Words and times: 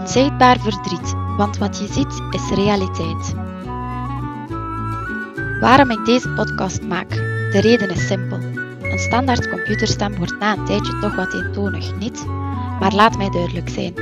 Onzichtbaar 0.00 0.58
verdriet, 0.60 1.14
want 1.36 1.58
wat 1.58 1.78
je 1.78 1.86
ziet 1.92 2.22
is 2.30 2.54
realiteit. 2.54 3.34
Waarom 5.60 5.90
ik 5.90 6.04
deze 6.04 6.28
podcast 6.28 6.82
maak? 6.82 7.08
De 7.10 7.60
reden 7.60 7.90
is 7.90 8.06
simpel. 8.06 8.38
Een 8.82 8.98
standaard 8.98 9.48
computerstem 9.48 10.16
wordt 10.16 10.38
na 10.38 10.56
een 10.56 10.64
tijdje 10.64 10.98
toch 10.98 11.16
wat 11.16 11.34
eentonig, 11.34 11.94
niet? 11.94 12.26
Maar 12.80 12.92
laat 12.92 13.16
mij 13.16 13.30
duidelijk 13.30 13.68
zijn. 13.68 13.94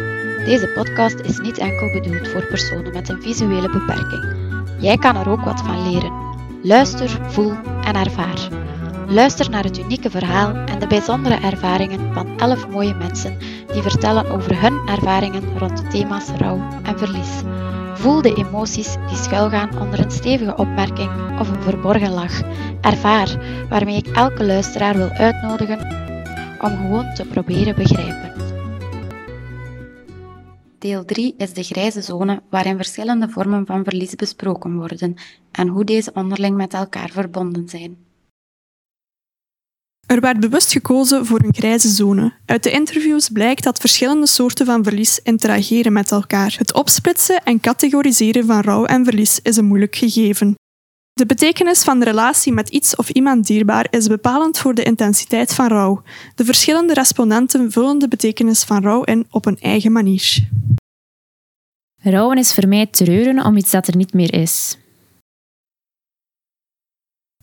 Deze 0.44 0.70
podcast 0.74 1.18
is 1.20 1.38
niet 1.38 1.58
enkel 1.58 1.92
bedoeld 1.92 2.28
voor 2.28 2.46
personen 2.46 2.92
met 2.92 3.08
een 3.08 3.22
visuele 3.22 3.70
beperking. 3.70 4.34
Jij 4.78 4.96
kan 4.96 5.16
er 5.16 5.28
ook 5.28 5.44
wat 5.44 5.60
van 5.60 5.90
leren. 5.90 6.12
Luister, 6.62 7.18
voel 7.28 7.52
en 7.84 7.94
ervaar. 7.94 8.48
Luister 9.12 9.50
naar 9.50 9.64
het 9.64 9.78
unieke 9.78 10.10
verhaal 10.10 10.54
en 10.54 10.78
de 10.78 10.86
bijzondere 10.86 11.34
ervaringen 11.34 12.14
van 12.14 12.38
11 12.38 12.68
mooie 12.68 12.94
mensen 12.94 13.38
die 13.72 13.82
vertellen 13.82 14.30
over 14.30 14.60
hun 14.60 14.88
ervaringen 14.88 15.58
rond 15.58 15.76
de 15.76 15.86
thema's 15.86 16.28
rouw 16.28 16.80
en 16.82 16.98
verlies. 16.98 17.42
Voel 17.94 18.22
de 18.22 18.34
emoties 18.34 18.96
die 19.08 19.16
schuilgaan 19.16 19.80
onder 19.80 20.00
een 20.00 20.10
stevige 20.10 20.56
opmerking 20.56 21.40
of 21.40 21.50
een 21.50 21.62
verborgen 21.62 22.10
lach. 22.10 22.40
Ervaar 22.80 23.28
waarmee 23.68 23.96
ik 23.96 24.06
elke 24.06 24.44
luisteraar 24.44 24.96
wil 24.96 25.08
uitnodigen 25.08 25.78
om 26.60 26.76
gewoon 26.76 27.14
te 27.14 27.24
proberen 27.24 27.74
begrijpen. 27.74 28.32
Deel 30.78 31.04
3 31.04 31.34
is 31.36 31.52
de 31.52 31.62
grijze 31.62 32.02
zone 32.02 32.42
waarin 32.50 32.76
verschillende 32.76 33.28
vormen 33.28 33.66
van 33.66 33.84
verlies 33.84 34.14
besproken 34.14 34.76
worden 34.76 35.14
en 35.50 35.68
hoe 35.68 35.84
deze 35.84 36.10
onderling 36.14 36.56
met 36.56 36.74
elkaar 36.74 37.10
verbonden 37.10 37.68
zijn. 37.68 38.10
Er 40.12 40.20
werd 40.20 40.40
bewust 40.40 40.72
gekozen 40.72 41.26
voor 41.26 41.40
een 41.42 41.54
grijze 41.54 41.88
zone. 41.88 42.32
Uit 42.46 42.62
de 42.62 42.70
interviews 42.70 43.28
blijkt 43.28 43.64
dat 43.64 43.78
verschillende 43.78 44.26
soorten 44.26 44.66
van 44.66 44.84
verlies 44.84 45.20
interageren 45.22 45.92
met 45.92 46.10
elkaar. 46.10 46.54
Het 46.58 46.74
opsplitsen 46.74 47.42
en 47.44 47.60
categoriseren 47.60 48.46
van 48.46 48.60
rouw 48.60 48.84
en 48.84 49.04
verlies 49.04 49.40
is 49.42 49.56
een 49.56 49.64
moeilijk 49.64 49.96
gegeven. 49.96 50.54
De 51.12 51.26
betekenis 51.26 51.82
van 51.82 51.98
de 51.98 52.04
relatie 52.04 52.52
met 52.52 52.68
iets 52.68 52.96
of 52.96 53.08
iemand 53.08 53.46
dierbaar 53.46 53.86
is 53.90 54.06
bepalend 54.06 54.58
voor 54.58 54.74
de 54.74 54.82
intensiteit 54.82 55.54
van 55.54 55.68
rouw. 55.68 56.02
De 56.34 56.44
verschillende 56.44 56.94
respondenten 56.94 57.70
vullen 57.70 57.98
de 57.98 58.08
betekenis 58.08 58.62
van 58.64 58.82
rouw 58.82 59.02
in 59.02 59.26
op 59.30 59.46
een 59.46 59.58
eigen 59.60 59.92
manier. 59.92 60.48
Rouwen 62.02 62.38
is 62.38 62.54
voor 62.54 62.68
mij 62.68 62.86
treuren 62.86 63.44
om 63.44 63.56
iets 63.56 63.70
dat 63.70 63.86
er 63.86 63.96
niet 63.96 64.12
meer 64.12 64.34
is. 64.34 64.76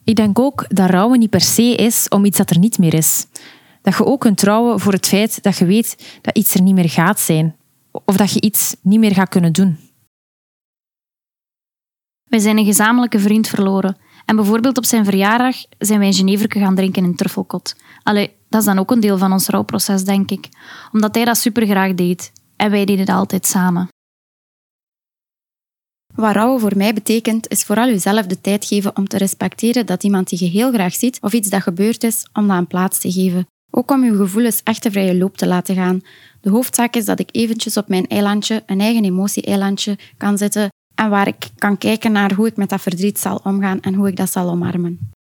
Ik 0.10 0.16
denk 0.16 0.40
ook 0.40 0.66
dat 0.68 0.90
rouwen 0.90 1.20
niet 1.20 1.30
per 1.30 1.42
se 1.42 1.76
is 1.76 2.08
om 2.08 2.26
iets 2.26 2.38
dat 2.38 2.50
er 2.50 2.60
niet 2.60 2.78
meer 2.78 2.94
is. 2.94 3.28
Dat 3.82 3.98
je 3.98 4.06
ook 4.06 4.20
kunt 4.20 4.38
trouwen 4.38 4.80
voor 4.80 4.94
het 4.94 5.08
feit 5.08 5.44
dat 5.44 5.58
je 5.58 5.66
weet 5.66 6.20
dat 6.22 6.38
iets 6.38 6.54
er 6.54 6.62
niet 6.62 6.74
meer 6.74 6.90
gaat 6.90 7.20
zijn. 7.20 7.56
Of 7.92 8.18
dat 8.18 8.34
je 8.34 8.42
iets 8.42 8.76
niet 8.82 9.00
meer 9.00 9.14
gaat 9.14 9.30
kunnen 9.30 9.54
doen. 9.54 9.78
Wij 12.24 12.40
zijn 12.40 12.58
een 12.58 12.66
gezamenlijke 12.66 13.20
vriend 13.20 13.48
verloren. 13.48 13.98
En 14.26 14.36
bijvoorbeeld 14.36 14.78
op 14.78 14.86
zijn 14.86 15.06
verjaardag 15.06 15.56
zijn 15.78 16.00
wij 16.00 16.08
een 16.08 16.14
Geneverke 16.14 16.60
gaan 16.60 16.76
drinken 16.76 17.04
in 17.04 17.16
Truffelkot. 17.16 17.76
Allee, 18.04 18.32
dat 18.50 18.60
is 18.60 18.66
dan 18.66 18.80
ook 18.80 18.92
een 18.92 19.00
deel 19.00 19.18
van 19.18 19.32
ons 19.32 19.48
rouwproces, 19.48 20.04
denk 20.04 20.32
ik. 20.32 20.50
Omdat 20.92 21.16
hij 21.16 21.26
dat 21.26 21.38
super 21.38 21.66
graag 21.66 21.94
deed. 21.94 22.32
En 22.56 22.72
wij 22.72 22.86
deden 22.86 23.06
dat 23.06 23.16
altijd 23.16 23.46
samen. 23.46 23.88
Wat 26.20 26.34
rouwen 26.34 26.60
voor 26.60 26.78
mij 26.78 26.94
betekent, 26.94 27.50
is 27.50 27.64
vooral 27.64 27.88
jezelf 27.88 28.26
de 28.26 28.42
tijd 28.42 28.66
geven 28.66 28.98
om 28.98 29.08
te 29.08 29.18
respecteren 29.18 29.86
dat 29.86 30.04
iemand 30.04 30.30
die 30.30 30.44
je 30.44 30.50
heel 30.50 30.72
graag 30.72 30.94
ziet 30.94 31.18
of 31.22 31.34
iets 31.34 31.50
dat 31.50 31.62
gebeurd 31.62 32.04
is, 32.04 32.26
om 32.34 32.48
dat 32.48 32.58
een 32.58 32.68
plaats 32.68 33.00
te 33.00 33.12
geven. 33.12 33.48
Ook 33.72 33.92
om 33.92 34.04
je 34.04 34.16
gevoelens 34.16 34.62
echt 34.64 34.84
de 34.84 34.92
vrije 34.92 35.16
loop 35.16 35.38
te 35.38 35.48
laten 35.48 35.76
gaan. 35.76 36.02
De 36.42 36.50
hoofdzaak 36.50 36.96
is 36.96 37.06
dat 37.06 37.20
ik 37.20 37.30
eventjes 37.32 37.78
op 37.78 37.88
mijn 37.88 38.08
eilandje, 38.08 38.64
een 38.66 38.80
eigen 38.82 39.04
emotie-eilandje, 39.04 39.98
kan 40.18 40.38
zitten 40.38 40.70
en 40.96 41.10
waar 41.10 41.28
ik 41.28 41.48
kan 41.58 41.78
kijken 41.78 42.12
naar 42.12 42.34
hoe 42.34 42.48
ik 42.48 42.58
met 42.58 42.70
dat 42.70 42.82
verdriet 42.82 43.20
zal 43.20 43.40
omgaan 43.44 43.82
en 43.82 43.94
hoe 43.94 44.08
ik 44.08 44.16
dat 44.16 44.32
zal 44.32 44.50
omarmen. 44.50 45.12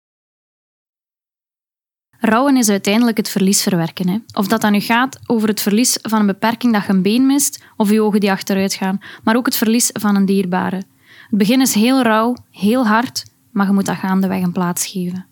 Rouwen 2.22 2.57
is 2.57 2.69
uiteindelijk 2.69 3.18
het 3.18 3.29
verlies 3.29 3.63
verwerken. 3.63 4.07
Hè. 4.09 4.18
Of 4.34 4.47
dat 4.47 4.62
dan 4.62 4.72
nu 4.72 4.79
gaat 4.79 5.19
over 5.25 5.47
het 5.47 5.62
verlies 5.62 5.97
van 6.02 6.19
een 6.19 6.25
beperking 6.25 6.73
dat 6.73 6.85
je 6.85 6.94
een 6.94 7.02
been 7.02 7.25
mist, 7.25 7.63
of 7.78 7.90
je 7.90 8.02
ogen 8.02 8.19
die 8.19 8.31
achteruit 8.31 8.73
gaan, 8.73 9.00
maar 9.23 9.35
ook 9.35 9.46
het 9.46 9.56
verlies 9.56 9.90
van 9.94 10.16
een 10.16 10.25
dierbare. 10.25 10.81
Het 11.29 11.38
begin 11.38 11.62
is 11.62 11.73
heel 11.73 12.01
rauw, 12.01 12.35
heel 12.51 12.88
hard, 12.88 13.25
maar 13.51 13.67
je 13.67 13.73
moet 13.73 13.85
dat 13.85 13.95
gaandeweg 13.95 14.41
een 14.41 14.51
plaats 14.51 14.85
geven. 14.85 15.28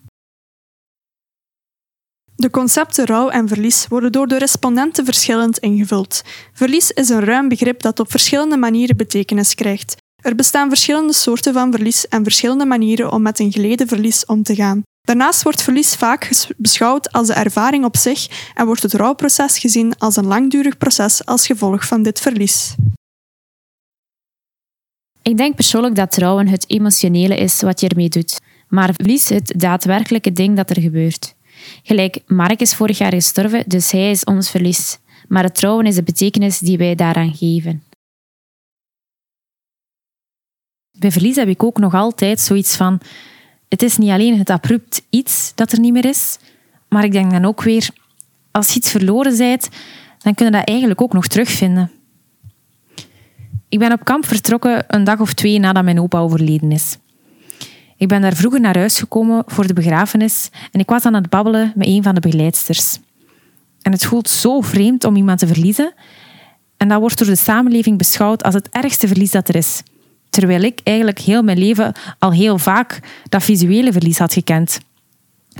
De 2.34 2.50
concepten 2.50 3.06
rouw 3.06 3.28
en 3.28 3.48
verlies 3.48 3.86
worden 3.86 4.12
door 4.12 4.26
de 4.26 4.38
respondenten 4.38 5.04
verschillend 5.04 5.58
ingevuld. 5.58 6.22
Verlies 6.52 6.90
is 6.90 7.08
een 7.08 7.24
ruim 7.24 7.48
begrip 7.48 7.80
dat 7.80 8.00
op 8.00 8.10
verschillende 8.10 8.56
manieren 8.56 8.96
betekenis 8.96 9.54
krijgt. 9.54 9.96
Er 10.22 10.34
bestaan 10.34 10.68
verschillende 10.68 11.12
soorten 11.12 11.52
van 11.52 11.70
verlies 11.72 12.08
en 12.08 12.22
verschillende 12.22 12.64
manieren 12.64 13.12
om 13.12 13.22
met 13.22 13.38
een 13.38 13.52
geleden 13.52 13.88
verlies 13.88 14.26
om 14.26 14.42
te 14.42 14.54
gaan. 14.54 14.82
Daarnaast 15.00 15.42
wordt 15.42 15.62
verlies 15.62 15.94
vaak 15.94 16.30
beschouwd 16.56 17.12
als 17.12 17.26
de 17.26 17.32
ervaring 17.32 17.84
op 17.84 17.96
zich 17.96 18.50
en 18.54 18.66
wordt 18.66 18.82
het 18.82 18.92
rouwproces 18.92 19.58
gezien 19.58 19.98
als 19.98 20.16
een 20.16 20.26
langdurig 20.26 20.78
proces 20.78 21.24
als 21.24 21.46
gevolg 21.46 21.86
van 21.86 22.02
dit 22.02 22.20
verlies. 22.20 22.74
Ik 25.28 25.36
denk 25.36 25.54
persoonlijk 25.54 25.94
dat 25.94 26.10
trouwen 26.10 26.48
het 26.48 26.70
emotionele 26.70 27.36
is 27.36 27.60
wat 27.60 27.80
je 27.80 27.88
ermee 27.88 28.08
doet, 28.08 28.40
maar 28.68 28.94
verlies 28.94 29.28
het 29.28 29.52
daadwerkelijke 29.56 30.32
ding 30.32 30.56
dat 30.56 30.70
er 30.70 30.80
gebeurt. 30.80 31.34
Gelijk, 31.82 32.18
Mark 32.26 32.60
is 32.60 32.74
vorig 32.74 32.98
jaar 32.98 33.12
gestorven, 33.12 33.64
dus 33.66 33.90
hij 33.90 34.10
is 34.10 34.24
ons 34.24 34.50
verlies. 34.50 34.98
Maar 35.26 35.42
het 35.42 35.54
trouwen 35.54 35.86
is 35.86 35.94
de 35.94 36.02
betekenis 36.02 36.58
die 36.58 36.78
wij 36.78 36.94
daaraan 36.94 37.34
geven. 37.34 37.82
Bij 40.98 41.10
verlies 41.10 41.36
heb 41.36 41.48
ik 41.48 41.62
ook 41.62 41.78
nog 41.78 41.94
altijd 41.94 42.40
zoiets 42.40 42.76
van: 42.76 43.00
het 43.68 43.82
is 43.82 43.96
niet 43.96 44.10
alleen 44.10 44.38
het 44.38 44.50
abrupt 44.50 45.02
iets 45.10 45.52
dat 45.54 45.72
er 45.72 45.80
niet 45.80 45.92
meer 45.92 46.04
is, 46.04 46.38
maar 46.88 47.04
ik 47.04 47.12
denk 47.12 47.30
dan 47.30 47.44
ook 47.44 47.62
weer, 47.62 47.90
als 48.50 48.68
je 48.68 48.78
iets 48.78 48.90
verloren 48.90 49.36
bent, 49.36 49.68
dan 50.18 50.34
kun 50.34 50.46
je 50.46 50.52
dat 50.52 50.68
eigenlijk 50.68 51.00
ook 51.00 51.12
nog 51.12 51.26
terugvinden. 51.26 51.97
Ik 53.68 53.78
ben 53.78 53.92
op 53.92 54.04
kamp 54.04 54.26
vertrokken 54.26 54.84
een 54.86 55.04
dag 55.04 55.20
of 55.20 55.32
twee 55.34 55.58
nadat 55.58 55.84
mijn 55.84 56.00
opa 56.00 56.18
overleden 56.18 56.72
is. 56.72 56.96
Ik 57.96 58.08
ben 58.08 58.20
daar 58.20 58.34
vroeger 58.34 58.60
naar 58.60 58.76
huis 58.76 58.98
gekomen 58.98 59.42
voor 59.46 59.66
de 59.66 59.72
begrafenis 59.72 60.50
en 60.72 60.80
ik 60.80 60.88
was 60.88 61.04
aan 61.04 61.14
het 61.14 61.28
babbelen 61.28 61.72
met 61.74 61.86
een 61.86 62.02
van 62.02 62.14
de 62.14 62.20
begeleidsters. 62.20 62.98
En 63.82 63.92
het 63.92 64.04
voelt 64.04 64.28
zo 64.28 64.60
vreemd 64.60 65.04
om 65.04 65.16
iemand 65.16 65.38
te 65.38 65.46
verliezen. 65.46 65.92
En 66.76 66.88
dat 66.88 67.00
wordt 67.00 67.18
door 67.18 67.26
de 67.26 67.36
samenleving 67.36 67.98
beschouwd 67.98 68.42
als 68.42 68.54
het 68.54 68.68
ergste 68.68 69.06
verlies 69.06 69.30
dat 69.30 69.48
er 69.48 69.56
is. 69.56 69.82
Terwijl 70.30 70.62
ik 70.62 70.80
eigenlijk 70.84 71.18
heel 71.18 71.42
mijn 71.42 71.58
leven 71.58 71.92
al 72.18 72.32
heel 72.32 72.58
vaak 72.58 73.00
dat 73.28 73.42
visuele 73.42 73.92
verlies 73.92 74.18
had 74.18 74.32
gekend. 74.32 74.80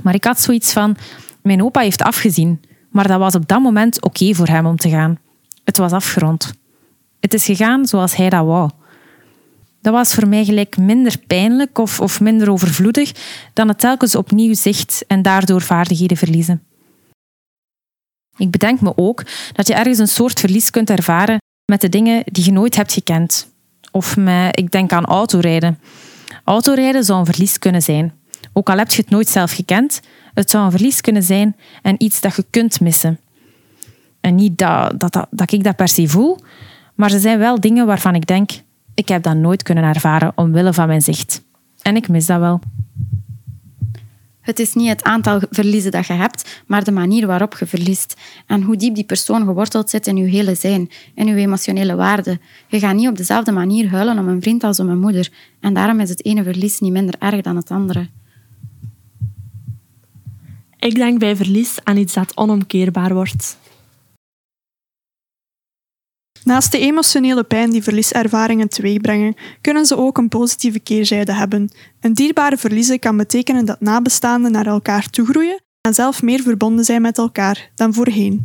Maar 0.03 0.13
ik 0.13 0.23
had 0.23 0.41
zoiets 0.41 0.73
van: 0.73 0.97
mijn 1.41 1.63
opa 1.63 1.81
heeft 1.81 2.01
afgezien, 2.01 2.61
maar 2.89 3.07
dat 3.07 3.19
was 3.19 3.35
op 3.35 3.47
dat 3.47 3.61
moment 3.61 4.01
oké 4.01 4.33
voor 4.33 4.47
hem 4.47 4.65
om 4.65 4.77
te 4.77 4.89
gaan. 4.89 5.19
Het 5.63 5.77
was 5.77 5.91
afgerond. 5.91 6.58
Het 7.19 7.33
is 7.33 7.45
gegaan 7.45 7.85
zoals 7.85 8.15
hij 8.15 8.29
dat 8.29 8.45
wou. 8.45 8.69
Dat 9.81 9.93
was 9.93 10.13
voor 10.13 10.27
mij 10.27 10.45
gelijk 10.45 10.77
minder 10.77 11.17
pijnlijk 11.27 11.77
of, 11.77 11.99
of 11.99 12.19
minder 12.19 12.51
overvloedig 12.51 13.11
dan 13.53 13.67
het 13.67 13.79
telkens 13.79 14.15
opnieuw 14.15 14.53
zicht 14.53 15.03
en 15.07 15.21
daardoor 15.21 15.61
vaardigheden 15.61 16.17
verliezen. 16.17 16.63
Ik 18.37 18.51
bedenk 18.51 18.81
me 18.81 18.93
ook 18.95 19.23
dat 19.53 19.67
je 19.67 19.73
ergens 19.73 19.97
een 19.97 20.07
soort 20.07 20.39
verlies 20.39 20.69
kunt 20.69 20.89
ervaren 20.89 21.37
met 21.65 21.81
de 21.81 21.89
dingen 21.89 22.23
die 22.25 22.45
je 22.45 22.51
nooit 22.51 22.75
hebt 22.75 22.93
gekend. 22.93 23.53
Of 23.91 24.17
met, 24.17 24.59
ik 24.59 24.71
denk 24.71 24.91
aan 24.91 25.05
autorijden. 25.05 25.79
Autorijden 26.43 27.03
zou 27.03 27.19
een 27.19 27.25
verlies 27.25 27.59
kunnen 27.59 27.81
zijn. 27.81 28.13
Ook 28.53 28.69
al 28.69 28.77
heb 28.77 28.91
je 28.91 29.01
het 29.01 29.09
nooit 29.09 29.29
zelf 29.29 29.51
gekend, 29.51 30.01
het 30.33 30.49
zou 30.49 30.65
een 30.65 30.71
verlies 30.71 31.01
kunnen 31.01 31.23
zijn 31.23 31.55
en 31.81 31.95
iets 31.97 32.21
dat 32.21 32.35
je 32.35 32.45
kunt 32.49 32.79
missen. 32.79 33.19
En 34.21 34.35
niet 34.35 34.57
dat, 34.57 34.99
dat, 34.99 35.13
dat, 35.13 35.27
dat 35.31 35.51
ik 35.51 35.63
dat 35.63 35.75
per 35.75 35.87
se 35.87 36.07
voel, 36.07 36.37
maar 36.99 37.13
er 37.13 37.19
zijn 37.19 37.39
wel 37.39 37.59
dingen 37.59 37.85
waarvan 37.85 38.15
ik 38.15 38.27
denk, 38.27 38.51
ik 38.93 39.07
heb 39.07 39.23
dat 39.23 39.35
nooit 39.35 39.63
kunnen 39.63 39.83
ervaren 39.83 40.31
omwille 40.35 40.73
van 40.73 40.87
mijn 40.87 41.01
zicht. 41.01 41.43
En 41.81 41.95
ik 41.95 42.07
mis 42.07 42.25
dat 42.25 42.39
wel. 42.39 42.59
Het 44.41 44.59
is 44.59 44.73
niet 44.73 44.89
het 44.89 45.03
aantal 45.03 45.41
verliezen 45.49 45.91
dat 45.91 46.07
je 46.07 46.13
hebt, 46.13 46.63
maar 46.67 46.83
de 46.83 46.91
manier 46.91 47.27
waarop 47.27 47.57
je 47.59 47.65
verliest. 47.65 48.15
En 48.45 48.61
hoe 48.61 48.75
diep 48.75 48.95
die 48.95 49.03
persoon 49.03 49.45
geworteld 49.45 49.89
zit 49.89 50.07
in 50.07 50.17
je 50.17 50.25
hele 50.25 50.55
zijn, 50.55 50.89
in 51.15 51.27
je 51.27 51.35
emotionele 51.35 51.95
waarde. 51.95 52.39
Je 52.67 52.79
gaat 52.79 52.95
niet 52.95 53.07
op 53.07 53.17
dezelfde 53.17 53.51
manier 53.51 53.89
huilen 53.89 54.17
om 54.17 54.27
een 54.27 54.41
vriend 54.41 54.63
als 54.63 54.79
om 54.79 54.89
een 54.89 54.99
moeder. 54.99 55.29
En 55.59 55.73
daarom 55.73 55.99
is 55.99 56.09
het 56.09 56.25
ene 56.25 56.43
verlies 56.43 56.79
niet 56.79 56.91
minder 56.91 57.15
erg 57.19 57.41
dan 57.41 57.55
het 57.55 57.71
andere. 57.71 58.07
Ik 60.79 60.95
denk 60.95 61.19
bij 61.19 61.35
verlies 61.35 61.77
aan 61.83 61.97
iets 61.97 62.13
dat 62.13 62.37
onomkeerbaar 62.37 63.13
wordt. 63.13 63.57
Naast 66.49 66.71
de 66.71 66.79
emotionele 66.79 67.43
pijn 67.43 67.69
die 67.69 67.83
verlieservaringen 67.83 68.69
teweegbrengen, 68.69 69.35
kunnen 69.61 69.85
ze 69.85 69.97
ook 69.97 70.17
een 70.17 70.29
positieve 70.29 70.79
keerzijde 70.79 71.33
hebben. 71.33 71.69
Een 71.99 72.13
dierbare 72.13 72.57
verliezen 72.57 72.99
kan 72.99 73.17
betekenen 73.17 73.65
dat 73.65 73.81
nabestaanden 73.81 74.51
naar 74.51 74.65
elkaar 74.65 75.09
toegroeien 75.09 75.61
en 75.81 75.93
zelf 75.93 76.21
meer 76.21 76.41
verbonden 76.41 76.85
zijn 76.85 77.01
met 77.01 77.17
elkaar 77.17 77.71
dan 77.75 77.93
voorheen. 77.93 78.41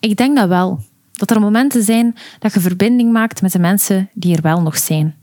Ik 0.00 0.16
denk 0.16 0.36
dat 0.36 0.48
wel. 0.48 0.80
Dat 1.12 1.30
er 1.30 1.40
momenten 1.40 1.82
zijn 1.82 2.16
dat 2.38 2.54
je 2.54 2.60
verbinding 2.60 3.12
maakt 3.12 3.42
met 3.42 3.52
de 3.52 3.58
mensen 3.58 4.10
die 4.14 4.36
er 4.36 4.42
wel 4.42 4.62
nog 4.62 4.78
zijn. 4.78 5.18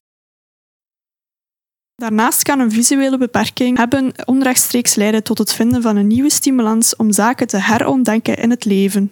Daarnaast 1.96 2.44
kan 2.44 2.60
een 2.60 2.72
visuele 2.72 3.18
beperking 3.18 3.78
hebben 3.78 4.28
onrechtstreeks 4.28 4.96
leiden 4.96 5.24
tot 5.24 5.38
het 5.38 5.54
vinden 5.54 5.82
van 5.82 5.96
een 5.96 6.08
nieuwe 6.08 6.30
stimulans 6.30 6.96
om 6.96 7.12
zaken 7.12 7.48
te 7.48 7.58
herontdenken 7.58 8.38
in 8.38 8.50
het 8.50 8.66
leven. 8.66 9.12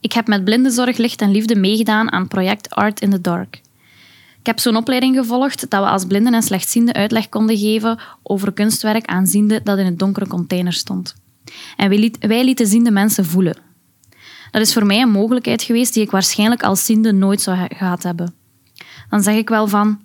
Ik 0.00 0.12
heb 0.12 0.26
met 0.26 0.44
Blindenzorg 0.44 0.96
Licht 0.96 1.20
en 1.20 1.30
Liefde 1.30 1.56
meegedaan 1.56 2.12
aan 2.12 2.28
project 2.28 2.70
Art 2.70 3.00
in 3.00 3.10
the 3.10 3.20
Dark. 3.20 3.60
Ik 4.38 4.46
heb 4.46 4.58
zo'n 4.58 4.76
opleiding 4.76 5.16
gevolgd 5.16 5.70
dat 5.70 5.82
we 5.82 5.88
als 5.88 6.04
blinden 6.04 6.34
en 6.34 6.42
slechtzienden 6.42 6.94
uitleg 6.94 7.28
konden 7.28 7.58
geven 7.58 8.00
over 8.22 8.52
kunstwerk 8.52 9.06
aan 9.06 9.26
zienden 9.26 9.64
dat 9.64 9.78
in 9.78 9.86
een 9.86 9.96
donkere 9.96 10.26
container 10.26 10.72
stond. 10.72 11.14
En 11.76 11.88
wij, 11.88 11.98
liet, 11.98 12.18
wij 12.26 12.44
lieten 12.44 12.66
ziende 12.66 12.90
mensen 12.90 13.24
voelen. 13.24 13.56
Dat 14.50 14.62
is 14.62 14.72
voor 14.72 14.86
mij 14.86 15.00
een 15.00 15.10
mogelijkheid 15.10 15.62
geweest 15.62 15.94
die 15.94 16.02
ik 16.02 16.10
waarschijnlijk 16.10 16.62
als 16.62 16.84
ziende 16.84 17.12
nooit 17.12 17.40
zou 17.40 17.66
gehad 17.74 18.02
hebben. 18.02 18.34
Dan 19.10 19.22
zeg 19.22 19.34
ik 19.34 19.48
wel 19.48 19.66
van, 19.66 20.00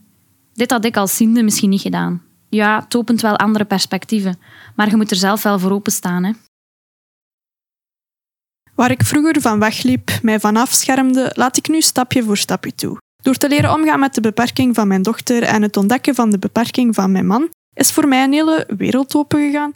dit 0.53 0.71
had 0.71 0.85
ik 0.85 0.97
als 0.97 1.15
ziende 1.15 1.43
misschien 1.43 1.69
niet 1.69 1.81
gedaan. 1.81 2.21
Ja, 2.49 2.79
het 2.83 2.95
opent 2.95 3.21
wel 3.21 3.37
andere 3.37 3.65
perspectieven, 3.65 4.39
maar 4.75 4.89
je 4.89 4.95
moet 4.95 5.11
er 5.11 5.17
zelf 5.17 5.43
wel 5.43 5.59
voor 5.59 5.71
openstaan. 5.71 6.23
Hè. 6.23 6.31
Waar 8.75 8.91
ik 8.91 9.03
vroeger 9.03 9.41
van 9.41 9.59
wegliep, 9.59 10.11
mij 10.21 10.39
van 10.39 10.55
afschermde, 10.55 11.31
laat 11.33 11.57
ik 11.57 11.67
nu 11.67 11.81
stapje 11.81 12.23
voor 12.23 12.37
stapje 12.37 12.75
toe. 12.75 12.97
Door 13.21 13.35
te 13.35 13.49
leren 13.49 13.73
omgaan 13.73 13.99
met 13.99 14.13
de 14.13 14.21
beperking 14.21 14.75
van 14.75 14.87
mijn 14.87 15.01
dochter 15.01 15.43
en 15.43 15.61
het 15.61 15.77
ontdekken 15.77 16.15
van 16.15 16.29
de 16.29 16.39
beperking 16.39 16.95
van 16.95 17.11
mijn 17.11 17.27
man, 17.27 17.49
is 17.73 17.91
voor 17.91 18.07
mij 18.07 18.23
een 18.23 18.33
hele 18.33 18.67
wereld 18.77 19.15
opengegaan. 19.15 19.71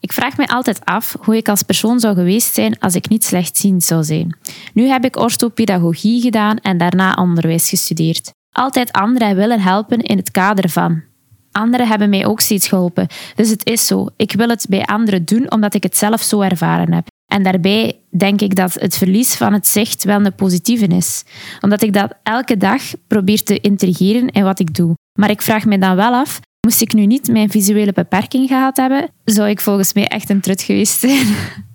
Ik 0.00 0.12
vraag 0.12 0.36
me 0.36 0.46
altijd 0.46 0.84
af 0.84 1.16
hoe 1.20 1.36
ik 1.36 1.48
als 1.48 1.62
persoon 1.62 2.00
zou 2.00 2.14
geweest 2.14 2.54
zijn 2.54 2.78
als 2.78 2.94
ik 2.94 3.08
niet 3.08 3.24
slechtziend 3.24 3.84
zou 3.84 4.04
zijn. 4.04 4.38
Nu 4.74 4.86
heb 4.86 5.04
ik 5.04 5.16
orthopedagogie 5.16 6.20
gedaan 6.20 6.58
en 6.58 6.78
daarna 6.78 7.14
onderwijs 7.14 7.68
gestudeerd. 7.68 8.30
Altijd 8.50 8.92
anderen 8.92 9.36
willen 9.36 9.60
helpen 9.60 9.98
in 9.98 10.16
het 10.16 10.30
kader 10.30 10.68
van. 10.68 11.09
Anderen 11.52 11.88
hebben 11.88 12.10
mij 12.10 12.26
ook 12.26 12.40
steeds 12.40 12.68
geholpen, 12.68 13.06
dus 13.34 13.50
het 13.50 13.66
is 13.66 13.86
zo. 13.86 14.06
Ik 14.16 14.32
wil 14.32 14.48
het 14.48 14.66
bij 14.68 14.84
anderen 14.84 15.24
doen 15.24 15.50
omdat 15.52 15.74
ik 15.74 15.82
het 15.82 15.96
zelf 15.96 16.22
zo 16.22 16.40
ervaren 16.40 16.92
heb. 16.92 17.06
En 17.26 17.42
daarbij 17.42 17.98
denk 18.16 18.40
ik 18.40 18.54
dat 18.54 18.74
het 18.74 18.96
verlies 18.96 19.34
van 19.34 19.52
het 19.52 19.66
zicht 19.66 20.04
wel 20.04 20.24
een 20.24 20.34
positieve 20.34 20.86
is. 20.86 21.24
Omdat 21.60 21.82
ik 21.82 21.92
dat 21.92 22.14
elke 22.22 22.56
dag 22.56 22.82
probeer 23.06 23.42
te 23.42 23.60
integreren 23.60 24.28
in 24.28 24.44
wat 24.44 24.60
ik 24.60 24.74
doe. 24.74 24.94
Maar 25.18 25.30
ik 25.30 25.42
vraag 25.42 25.64
me 25.64 25.78
dan 25.78 25.96
wel 25.96 26.12
af, 26.12 26.40
moest 26.66 26.80
ik 26.80 26.92
nu 26.92 27.06
niet 27.06 27.28
mijn 27.28 27.50
visuele 27.50 27.92
beperking 27.92 28.48
gehad 28.48 28.76
hebben, 28.76 29.08
zou 29.24 29.48
ik 29.48 29.60
volgens 29.60 29.92
mij 29.92 30.06
echt 30.06 30.30
een 30.30 30.40
trut 30.40 30.62
geweest 30.62 31.00
zijn. 31.00 31.26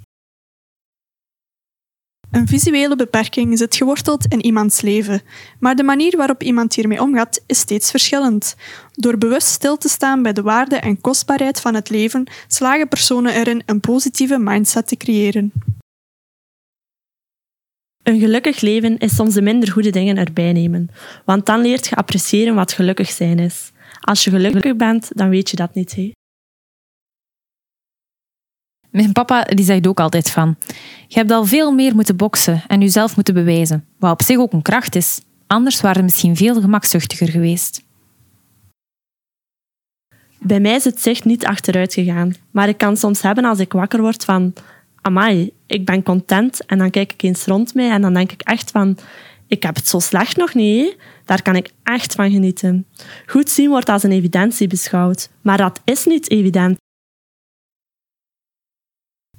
Een 2.36 2.48
visuele 2.48 2.96
beperking 2.96 3.58
zit 3.58 3.76
geworteld 3.76 4.26
in 4.26 4.46
iemands 4.46 4.82
leven, 4.82 5.22
maar 5.60 5.76
de 5.76 5.84
manier 5.84 6.18
waarop 6.18 6.44
iemand 6.44 6.76
hiermee 6.76 7.02
omgaat 7.02 7.44
is 7.46 7.60
steeds 7.60 7.92
verschillend. 7.92 8.56
Door 8.94 9.18
bewust 9.18 9.48
stil 9.48 9.78
te 9.78 9.90
staan 9.90 10.22
bij 10.22 10.34
de 10.34 10.42
waarde 10.42 10.76
en 10.76 11.02
kostbaarheid 11.02 11.62
van 11.62 11.74
het 11.74 11.90
leven, 11.90 12.28
slagen 12.48 12.88
personen 12.88 13.34
erin 13.34 13.64
een 13.66 13.80
positieve 13.80 14.38
mindset 14.38 14.88
te 14.88 14.96
creëren. 14.96 15.52
Een 18.04 18.20
gelukkig 18.20 18.62
leven 18.62 18.98
is 18.98 19.16
soms 19.16 19.34
de 19.34 19.42
minder 19.42 19.72
goede 19.72 19.90
dingen 19.90 20.18
erbij 20.18 20.54
nemen, 20.54 20.90
want 21.26 21.46
dan 21.46 21.62
leert 21.62 21.88
je 21.88 21.96
appreciëren 21.96 22.56
wat 22.56 22.72
gelukkig 22.72 23.10
zijn 23.10 23.40
is. 23.40 23.72
Als 24.02 24.24
je 24.24 24.30
gelukkig 24.30 24.76
bent, 24.76 25.10
dan 25.14 25.30
weet 25.30 25.50
je 25.50 25.56
dat 25.56 25.74
niet. 25.74 25.96
Hè? 25.96 26.12
Mijn 28.96 29.12
papa 29.12 29.44
die 29.44 29.66
zegt 29.66 29.88
ook 29.88 30.00
altijd 30.00 30.30
van, 30.30 30.56
je 31.08 31.20
hebt 31.20 31.32
al 31.32 31.46
veel 31.46 31.72
meer 31.72 31.96
moeten 31.96 32.16
boksen 32.16 32.64
en 32.68 32.80
jezelf 32.80 33.16
moeten 33.16 33.34
bewijzen, 33.34 33.86
wat 34.00 34.12
op 34.12 34.22
zich 34.22 34.38
ook 34.38 34.54
een 34.54 34.62
kracht 34.62 34.96
is. 34.96 35.22
Anders 35.48 35.82
waren 35.82 35.98
we 35.98 36.04
misschien 36.04 36.36
veel 36.36 36.62
gemakzuchtiger 36.62 37.30
geweest. 37.30 37.84
Bij 40.40 40.60
mij 40.60 40.76
is 40.76 40.84
het 40.84 41.02
zicht 41.02 41.26
niet 41.26 41.46
achteruit 41.46 41.94
gegaan, 41.94 42.34
maar 42.52 42.70
ik 42.70 42.78
kan 42.78 42.98
soms 42.98 43.22
hebben 43.22 43.46
als 43.46 43.60
ik 43.60 43.74
wakker 43.74 44.02
word 44.02 44.26
van 44.26 44.54
amai, 45.02 45.52
ik 45.68 45.86
ben 45.86 46.04
content 46.04 46.66
en 46.66 46.78
dan 46.78 46.90
kijk 46.90 47.14
ik 47.14 47.22
eens 47.22 47.46
rond 47.46 47.74
mij 47.74 47.90
en 47.90 48.02
dan 48.02 48.14
denk 48.14 48.32
ik 48.32 48.42
echt 48.42 48.72
van 48.72 48.98
ik 49.48 49.64
heb 49.64 49.76
het 49.76 49.88
zo 49.88 50.00
slecht 50.00 50.38
nog 50.38 50.54
niet. 50.54 50.98
Daar 51.26 51.42
kan 51.42 51.56
ik 51.56 51.70
echt 51.84 52.16
van 52.16 52.32
genieten. 52.32 52.86
Goed 53.26 53.50
zien 53.50 53.70
wordt 53.70 53.90
als 53.90 54.04
een 54.04 54.12
evidentie 54.12 54.68
beschouwd, 54.68 55.30
maar 55.42 55.58
dat 55.58 55.82
is 55.84 56.06
niet 56.06 56.30
evident. 56.30 56.84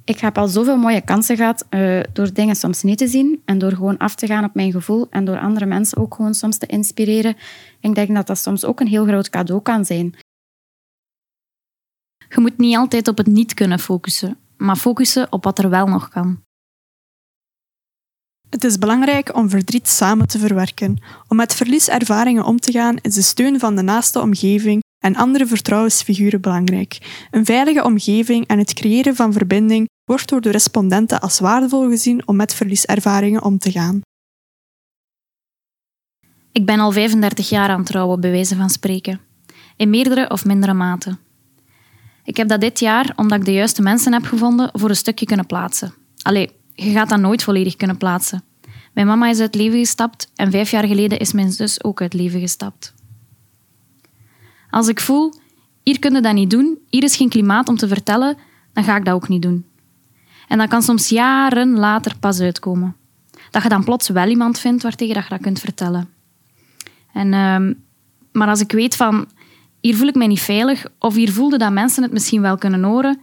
Ik 0.07 0.19
heb 0.19 0.37
al 0.37 0.47
zoveel 0.47 0.77
mooie 0.77 1.01
kansen 1.01 1.35
gehad 1.35 1.65
uh, 1.69 2.03
door 2.13 2.33
dingen 2.33 2.55
soms 2.55 2.83
niet 2.83 2.97
te 2.97 3.07
zien 3.07 3.41
en 3.45 3.57
door 3.57 3.71
gewoon 3.71 3.97
af 3.97 4.15
te 4.15 4.27
gaan 4.27 4.43
op 4.43 4.53
mijn 4.53 4.71
gevoel 4.71 5.07
en 5.09 5.25
door 5.25 5.39
andere 5.39 5.65
mensen 5.65 5.97
ook 5.97 6.15
gewoon 6.15 6.33
soms 6.33 6.57
te 6.57 6.65
inspireren. 6.65 7.35
Ik 7.79 7.95
denk 7.95 8.15
dat 8.15 8.27
dat 8.27 8.37
soms 8.37 8.65
ook 8.65 8.79
een 8.79 8.87
heel 8.87 9.05
groot 9.05 9.29
cadeau 9.29 9.61
kan 9.61 9.85
zijn. 9.85 10.15
Je 12.29 12.39
moet 12.39 12.57
niet 12.57 12.75
altijd 12.75 13.07
op 13.07 13.17
het 13.17 13.27
niet 13.27 13.53
kunnen 13.53 13.79
focussen, 13.79 14.37
maar 14.57 14.75
focussen 14.75 15.31
op 15.31 15.43
wat 15.43 15.59
er 15.59 15.69
wel 15.69 15.87
nog 15.87 16.09
kan. 16.09 16.43
Het 18.49 18.63
is 18.63 18.77
belangrijk 18.77 19.35
om 19.35 19.49
verdriet 19.49 19.87
samen 19.87 20.27
te 20.27 20.39
verwerken. 20.39 21.01
Om 21.27 21.37
met 21.37 21.53
verlieservaringen 21.53 22.45
om 22.45 22.59
te 22.59 22.71
gaan 22.71 22.97
is 23.01 23.13
de 23.13 23.21
steun 23.21 23.59
van 23.59 23.75
de 23.75 23.81
naaste 23.81 24.21
omgeving 24.21 24.85
en 25.07 25.15
andere 25.15 25.45
vertrouwensfiguren 25.45 26.41
belangrijk. 26.41 26.97
Een 27.31 27.45
veilige 27.45 27.83
omgeving 27.83 28.47
en 28.47 28.57
het 28.57 28.73
creëren 28.73 29.15
van 29.15 29.33
verbinding 29.33 29.89
wordt 30.03 30.29
door 30.29 30.41
de 30.41 30.51
respondenten 30.51 31.21
als 31.21 31.39
waardevol 31.39 31.89
gezien 31.89 32.27
om 32.27 32.35
met 32.35 32.53
verlieservaringen 32.53 33.43
om 33.43 33.57
te 33.57 33.71
gaan. 33.71 34.01
Ik 36.51 36.65
ben 36.65 36.79
al 36.79 36.91
35 36.91 37.49
jaar 37.49 37.69
aan 37.69 37.83
trouwen, 37.83 38.21
wijze 38.21 38.55
van 38.55 38.69
spreken. 38.69 39.19
In 39.75 39.89
meerdere 39.89 40.29
of 40.29 40.45
mindere 40.45 40.73
mate. 40.73 41.17
Ik 42.23 42.37
heb 42.37 42.47
dat 42.47 42.61
dit 42.61 42.79
jaar, 42.79 43.13
omdat 43.15 43.39
ik 43.39 43.45
de 43.45 43.53
juiste 43.53 43.81
mensen 43.81 44.13
heb 44.13 44.23
gevonden, 44.23 44.69
voor 44.73 44.89
een 44.89 44.95
stukje 44.95 45.25
kunnen 45.25 45.45
plaatsen. 45.45 45.93
Allee, 46.21 46.51
je 46.73 46.91
gaat 46.91 47.09
dat 47.09 47.19
nooit 47.19 47.43
volledig 47.43 47.75
kunnen 47.75 47.97
plaatsen. 47.97 48.43
Mijn 48.93 49.07
mama 49.07 49.29
is 49.29 49.39
uit 49.39 49.55
leven 49.55 49.79
gestapt 49.79 50.31
en 50.35 50.51
vijf 50.51 50.71
jaar 50.71 50.87
geleden 50.87 51.19
is 51.19 51.33
mijn 51.33 51.51
zus 51.51 51.83
ook 51.83 52.01
uit 52.01 52.13
leven 52.13 52.39
gestapt. 52.39 52.95
Als 54.69 54.87
ik 54.87 54.99
voel, 54.99 55.33
hier 55.83 55.99
kunnen 55.99 56.23
dat 56.23 56.33
niet 56.33 56.49
doen, 56.49 56.77
hier 56.89 57.03
is 57.03 57.15
geen 57.15 57.29
klimaat 57.29 57.69
om 57.69 57.77
te 57.77 57.87
vertellen, 57.87 58.37
dan 58.73 58.83
ga 58.83 58.95
ik 58.95 59.05
dat 59.05 59.13
ook 59.13 59.27
niet 59.27 59.41
doen. 59.41 59.65
En 60.47 60.57
dat 60.57 60.69
kan 60.69 60.81
soms 60.81 61.09
jaren 61.09 61.77
later 61.77 62.17
pas 62.19 62.39
uitkomen. 62.39 62.95
Dat 63.51 63.63
je 63.63 63.69
dan 63.69 63.83
plots 63.83 64.09
wel 64.09 64.27
iemand 64.27 64.59
vindt 64.59 64.83
waartegen 64.83 65.13
dat 65.13 65.23
je 65.23 65.29
dat 65.29 65.41
kunt 65.41 65.59
vertellen. 65.59 66.09
En, 67.13 67.27
uh, 67.33 67.75
maar 68.31 68.47
als 68.47 68.59
ik 68.59 68.71
weet 68.71 68.95
van, 68.95 69.27
hier 69.81 69.95
voel 69.95 70.07
ik 70.07 70.15
mij 70.15 70.27
niet 70.27 70.41
veilig, 70.41 70.85
of 70.99 71.15
hier 71.15 71.31
voelde 71.31 71.57
dat 71.57 71.71
mensen 71.71 72.03
het 72.03 72.11
misschien 72.11 72.41
wel 72.41 72.57
kunnen 72.57 72.83
horen, 72.83 73.19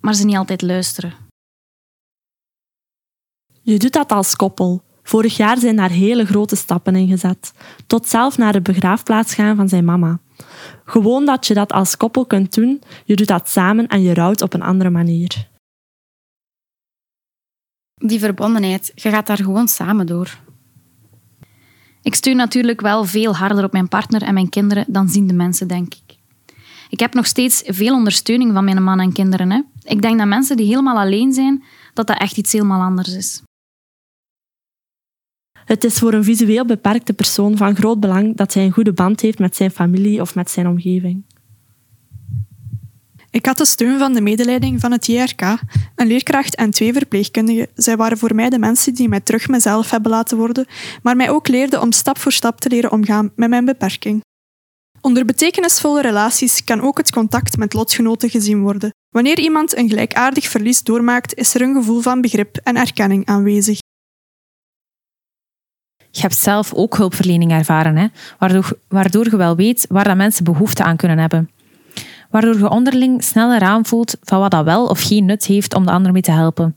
maar 0.00 0.14
ze 0.14 0.24
niet 0.24 0.36
altijd 0.36 0.62
luisteren. 0.62 1.14
Je 3.62 3.78
doet 3.78 3.92
dat 3.92 4.12
als 4.12 4.36
koppel. 4.36 4.82
Vorig 5.02 5.36
jaar 5.36 5.58
zijn 5.58 5.76
daar 5.76 5.90
hele 5.90 6.26
grote 6.26 6.56
stappen 6.56 6.96
in 6.96 7.08
gezet. 7.08 7.52
Tot 7.86 8.08
zelf 8.08 8.38
naar 8.38 8.52
de 8.52 8.60
begraafplaats 8.60 9.34
gaan 9.34 9.56
van 9.56 9.68
zijn 9.68 9.84
mama. 9.84 10.18
Gewoon 10.84 11.24
dat 11.24 11.46
je 11.46 11.54
dat 11.54 11.72
als 11.72 11.96
koppel 11.96 12.26
kunt 12.26 12.54
doen, 12.54 12.82
je 13.04 13.16
doet 13.16 13.26
dat 13.26 13.48
samen 13.48 13.86
en 13.86 14.02
je 14.02 14.14
rouwt 14.14 14.42
op 14.42 14.54
een 14.54 14.62
andere 14.62 14.90
manier. 14.90 15.48
Die 17.94 18.18
verbondenheid, 18.18 18.92
je 18.94 19.10
gaat 19.10 19.26
daar 19.26 19.36
gewoon 19.36 19.68
samen 19.68 20.06
door. 20.06 20.38
Ik 22.02 22.14
steun 22.14 22.36
natuurlijk 22.36 22.80
wel 22.80 23.04
veel 23.04 23.36
harder 23.36 23.64
op 23.64 23.72
mijn 23.72 23.88
partner 23.88 24.22
en 24.22 24.34
mijn 24.34 24.48
kinderen 24.48 24.84
dan 24.88 25.08
zien 25.08 25.26
de 25.26 25.34
mensen, 25.34 25.68
denk 25.68 25.94
ik. 25.94 26.16
Ik 26.88 27.00
heb 27.00 27.14
nog 27.14 27.26
steeds 27.26 27.62
veel 27.66 27.94
ondersteuning 27.94 28.52
van 28.52 28.64
mijn 28.64 28.82
man 28.82 29.00
en 29.00 29.12
kinderen. 29.12 29.50
Hè. 29.50 29.60
Ik 29.82 30.02
denk 30.02 30.18
dat 30.18 30.26
mensen 30.26 30.56
die 30.56 30.66
helemaal 30.66 30.98
alleen 30.98 31.32
zijn, 31.32 31.64
dat 31.94 32.06
dat 32.06 32.18
echt 32.18 32.36
iets 32.36 32.52
helemaal 32.52 32.80
anders 32.80 33.14
is. 33.14 33.42
Het 35.64 35.84
is 35.84 35.98
voor 35.98 36.12
een 36.12 36.24
visueel 36.24 36.64
beperkte 36.64 37.12
persoon 37.12 37.56
van 37.56 37.76
groot 37.76 38.00
belang 38.00 38.36
dat 38.36 38.54
hij 38.54 38.64
een 38.64 38.72
goede 38.72 38.92
band 38.92 39.20
heeft 39.20 39.38
met 39.38 39.56
zijn 39.56 39.70
familie 39.70 40.20
of 40.20 40.34
met 40.34 40.50
zijn 40.50 40.66
omgeving. 40.66 41.24
Ik 43.30 43.46
had 43.46 43.58
de 43.58 43.64
steun 43.64 43.98
van 43.98 44.12
de 44.12 44.20
medeleiding 44.20 44.80
van 44.80 44.92
het 44.92 45.06
JRK, 45.06 45.42
een 45.96 46.06
leerkracht 46.06 46.54
en 46.54 46.70
twee 46.70 46.92
verpleegkundigen. 46.92 47.66
Zij 47.74 47.96
waren 47.96 48.18
voor 48.18 48.34
mij 48.34 48.50
de 48.50 48.58
mensen 48.58 48.94
die 48.94 49.08
mij 49.08 49.20
terug 49.20 49.48
mezelf 49.48 49.90
hebben 49.90 50.10
laten 50.10 50.36
worden, 50.36 50.66
maar 51.02 51.16
mij 51.16 51.30
ook 51.30 51.48
leerden 51.48 51.80
om 51.80 51.92
stap 51.92 52.18
voor 52.18 52.32
stap 52.32 52.60
te 52.60 52.68
leren 52.68 52.92
omgaan 52.92 53.32
met 53.36 53.48
mijn 53.48 53.64
beperking. 53.64 54.22
Onder 55.00 55.24
betekenisvolle 55.24 56.02
relaties 56.02 56.64
kan 56.64 56.80
ook 56.80 56.98
het 56.98 57.12
contact 57.12 57.56
met 57.56 57.74
lotgenoten 57.74 58.30
gezien 58.30 58.62
worden. 58.62 58.90
Wanneer 59.08 59.38
iemand 59.38 59.76
een 59.76 59.88
gelijkaardig 59.88 60.48
verlies 60.48 60.82
doormaakt, 60.82 61.34
is 61.34 61.54
er 61.54 61.60
een 61.60 61.74
gevoel 61.74 62.00
van 62.00 62.20
begrip 62.20 62.56
en 62.56 62.76
erkenning 62.76 63.26
aanwezig. 63.26 63.78
Je 66.16 66.20
hebt 66.20 66.36
zelf 66.36 66.74
ook 66.74 66.96
hulpverlening 66.96 67.52
ervaren, 67.52 67.96
hè? 67.96 68.06
Waardoor, 68.38 68.78
waardoor 68.88 69.24
je 69.30 69.36
wel 69.36 69.56
weet 69.56 69.86
waar 69.88 70.04
dat 70.04 70.16
mensen 70.16 70.44
behoefte 70.44 70.82
aan 70.82 70.96
kunnen 70.96 71.18
hebben. 71.18 71.50
waardoor 72.30 72.58
je 72.58 72.68
onderling 72.68 73.22
sneller 73.22 73.60
aanvoelt 73.60 74.16
van 74.22 74.40
wat 74.40 74.50
dat 74.50 74.64
wel 74.64 74.86
of 74.86 75.00
geen 75.02 75.24
nut 75.24 75.46
heeft 75.46 75.74
om 75.74 75.84
de 75.84 75.90
ander 75.90 76.12
mee 76.12 76.22
te 76.22 76.30
helpen. 76.30 76.76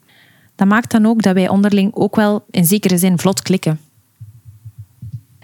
Dat 0.56 0.68
maakt 0.68 0.92
dan 0.92 1.06
ook 1.06 1.22
dat 1.22 1.34
wij 1.34 1.50
onderling 1.50 1.96
ook 1.96 2.16
wel 2.16 2.46
in 2.52 2.66
zekere 2.66 2.98
zin 2.98 3.20
vlot 3.20 3.42
klikken. 3.42 3.80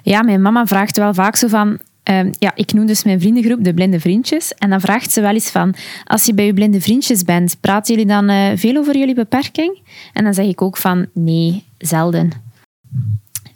Ja, 0.03 0.23
mijn 0.23 0.41
mama 0.41 0.65
vraagt 0.65 0.97
wel 0.97 1.13
vaak 1.13 1.35
zo 1.35 1.47
van... 1.47 1.77
Ehm, 2.03 2.31
ja, 2.39 2.51
ik 2.55 2.73
noem 2.73 2.85
dus 2.85 3.03
mijn 3.03 3.19
vriendengroep 3.19 3.63
de 3.63 3.73
blinde 3.73 3.99
vriendjes. 3.99 4.53
En 4.53 4.69
dan 4.69 4.81
vraagt 4.81 5.11
ze 5.11 5.21
wel 5.21 5.33
eens 5.33 5.49
van... 5.49 5.75
Als 6.03 6.25
je 6.25 6.33
bij 6.33 6.45
je 6.45 6.53
blinde 6.53 6.81
vriendjes 6.81 7.23
bent, 7.23 7.57
praten 7.59 7.95
jullie 7.95 8.09
dan 8.09 8.29
uh, 8.29 8.51
veel 8.55 8.77
over 8.77 8.97
jullie 8.97 9.15
beperking? 9.15 9.79
En 10.13 10.23
dan 10.23 10.33
zeg 10.33 10.45
ik 10.45 10.61
ook 10.61 10.77
van... 10.77 11.05
Nee, 11.13 11.63
zelden. 11.77 12.31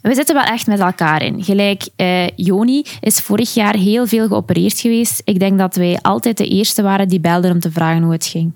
We 0.08 0.14
zitten 0.14 0.34
wel 0.34 0.44
echt 0.44 0.66
met 0.66 0.80
elkaar 0.80 1.22
in. 1.22 1.44
Gelijk, 1.44 1.88
uh, 1.96 2.28
Joni 2.28 2.84
is 3.00 3.18
vorig 3.18 3.54
jaar 3.54 3.74
heel 3.76 4.06
veel 4.06 4.26
geopereerd 4.26 4.80
geweest. 4.80 5.22
Ik 5.24 5.38
denk 5.38 5.58
dat 5.58 5.76
wij 5.76 5.98
altijd 6.02 6.36
de 6.36 6.48
eerste 6.48 6.82
waren 6.82 7.08
die 7.08 7.20
belden 7.20 7.50
om 7.50 7.60
te 7.60 7.70
vragen 7.70 8.02
hoe 8.02 8.12
het 8.12 8.26
ging. 8.26 8.52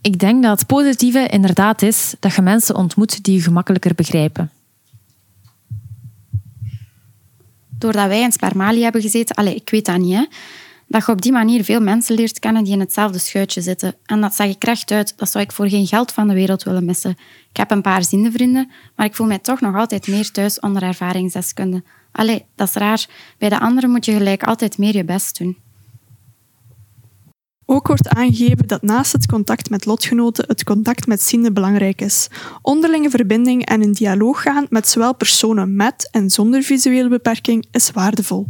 Ik 0.00 0.18
denk 0.18 0.42
dat 0.42 0.58
het 0.58 0.66
positieve 0.66 1.26
inderdaad 1.26 1.82
is 1.82 2.14
dat 2.20 2.34
je 2.34 2.42
mensen 2.42 2.74
ontmoet 2.74 3.24
die 3.24 3.34
je 3.34 3.42
gemakkelijker 3.42 3.94
begrijpen. 3.94 4.50
Doordat 7.68 8.06
wij 8.06 8.22
in 8.22 8.32
Spermali 8.32 8.82
hebben 8.82 9.02
gezeten, 9.02 9.36
allez, 9.36 9.54
ik 9.54 9.70
weet 9.70 9.84
dat 9.84 9.98
niet, 9.98 10.14
hè, 10.14 10.24
dat 10.88 11.06
je 11.06 11.12
op 11.12 11.22
die 11.22 11.32
manier 11.32 11.64
veel 11.64 11.80
mensen 11.80 12.14
leert 12.14 12.38
kennen 12.38 12.64
die 12.64 12.72
in 12.72 12.80
hetzelfde 12.80 13.18
schuitje 13.18 13.60
zitten. 13.60 13.94
En 14.04 14.20
dat 14.20 14.34
zeg 14.34 14.48
ik 14.48 14.64
recht 14.64 14.90
uit, 14.90 15.12
dat 15.16 15.30
zou 15.30 15.44
ik 15.44 15.52
voor 15.52 15.68
geen 15.68 15.86
geld 15.86 16.12
van 16.12 16.28
de 16.28 16.34
wereld 16.34 16.62
willen 16.62 16.84
missen. 16.84 17.16
Ik 17.50 17.56
heb 17.56 17.70
een 17.70 17.82
paar 17.82 18.04
vrienden, 18.04 18.70
maar 18.96 19.06
ik 19.06 19.14
voel 19.14 19.26
mij 19.26 19.38
toch 19.38 19.60
nog 19.60 19.76
altijd 19.76 20.06
meer 20.06 20.30
thuis 20.30 20.60
onder 20.60 20.82
ervaringsdeskunde. 20.82 21.82
Allee, 22.12 22.44
dat 22.54 22.68
is 22.68 22.74
raar. 22.74 23.06
Bij 23.38 23.48
de 23.48 23.60
anderen 23.60 23.90
moet 23.90 24.04
je 24.04 24.12
gelijk 24.12 24.42
altijd 24.42 24.78
meer 24.78 24.96
je 24.96 25.04
best 25.04 25.38
doen. 25.38 25.56
Ook 27.70 27.86
wordt 27.86 28.08
aangegeven 28.08 28.66
dat 28.66 28.82
naast 28.82 29.12
het 29.12 29.26
contact 29.26 29.70
met 29.70 29.84
lotgenoten 29.84 30.44
het 30.46 30.64
contact 30.64 31.06
met 31.06 31.22
zienden 31.22 31.54
belangrijk 31.54 32.00
is. 32.00 32.28
Onderlinge 32.62 33.10
verbinding 33.10 33.66
en 33.66 33.82
een 33.82 33.92
dialoog 33.92 34.42
gaan 34.42 34.66
met 34.70 34.88
zowel 34.88 35.14
personen 35.14 35.76
met 35.76 36.08
en 36.10 36.30
zonder 36.30 36.62
visuele 36.62 37.08
beperking 37.08 37.66
is 37.70 37.90
waardevol. 37.90 38.46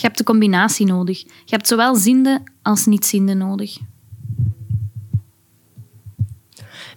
Je 0.00 0.06
hebt 0.06 0.18
de 0.18 0.24
combinatie 0.24 0.86
nodig. 0.86 1.20
Je 1.20 1.56
hebt 1.56 1.66
zowel 1.66 1.94
ziende 1.94 2.42
als 2.62 2.86
niet-ziende 2.86 3.34
nodig. 3.34 3.78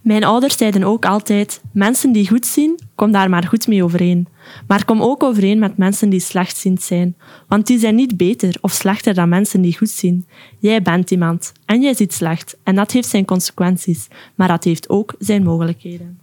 Mijn 0.02 0.24
ouders 0.24 0.58
zeiden 0.58 0.84
ook 0.84 1.06
altijd: 1.06 1.62
mensen 1.74 2.12
die 2.12 2.28
goed 2.28 2.46
zien, 2.46 2.80
kom 2.96 3.12
daar 3.12 3.30
maar 3.30 3.48
goed 3.48 3.68
mee 3.68 3.84
overeen. 3.84 4.28
Maar 4.68 4.86
kom 4.86 5.02
ook 5.02 5.24
overeen 5.24 5.60
met 5.60 5.78
mensen 5.78 6.10
die 6.10 6.20
slechtziend 6.20 6.82
zijn, 6.82 7.16
want 7.48 7.68
die 7.68 7.80
zijn 7.80 7.96
niet 7.96 8.18
beter 8.18 8.56
of 8.62 8.72
slechter 8.72 9.14
dan 9.14 9.30
mensen 9.30 9.62
die 9.62 9.78
goed 9.78 9.90
zien. 9.90 10.28
Jij 10.60 10.82
bent 10.82 11.12
iemand 11.12 11.52
en 11.66 11.82
jij 11.82 11.94
ziet 11.94 12.14
slecht 12.14 12.58
en 12.64 12.76
dat 12.76 12.92
heeft 12.92 13.10
zijn 13.10 13.26
consequenties, 13.26 14.08
maar 14.36 14.48
dat 14.48 14.64
heeft 14.64 14.90
ook 14.90 15.16
zijn 15.20 15.44
mogelijkheden. 15.44 16.23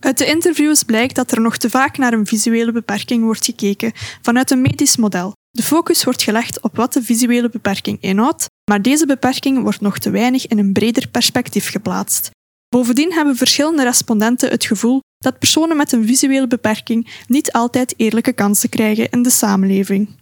Uit 0.00 0.18
de 0.18 0.26
interviews 0.26 0.82
blijkt 0.82 1.14
dat 1.14 1.30
er 1.30 1.40
nog 1.40 1.56
te 1.56 1.70
vaak 1.70 1.98
naar 1.98 2.12
een 2.12 2.26
visuele 2.26 2.72
beperking 2.72 3.24
wordt 3.24 3.44
gekeken 3.44 3.92
vanuit 4.22 4.50
een 4.50 4.62
medisch 4.62 4.96
model. 4.96 5.32
De 5.50 5.62
focus 5.62 6.04
wordt 6.04 6.22
gelegd 6.22 6.60
op 6.62 6.76
wat 6.76 6.92
de 6.92 7.02
visuele 7.02 7.50
beperking 7.50 7.98
inhoudt, 8.00 8.46
maar 8.70 8.82
deze 8.82 9.06
beperking 9.06 9.62
wordt 9.62 9.80
nog 9.80 9.98
te 9.98 10.10
weinig 10.10 10.46
in 10.46 10.58
een 10.58 10.72
breder 10.72 11.08
perspectief 11.08 11.70
geplaatst. 11.70 12.30
Bovendien 12.68 13.12
hebben 13.12 13.36
verschillende 13.36 13.82
respondenten 13.82 14.50
het 14.50 14.64
gevoel 14.64 15.00
dat 15.18 15.38
personen 15.38 15.76
met 15.76 15.92
een 15.92 16.06
visuele 16.06 16.46
beperking 16.46 17.22
niet 17.26 17.52
altijd 17.52 17.94
eerlijke 17.96 18.32
kansen 18.32 18.68
krijgen 18.68 19.08
in 19.08 19.22
de 19.22 19.30
samenleving. 19.30 20.17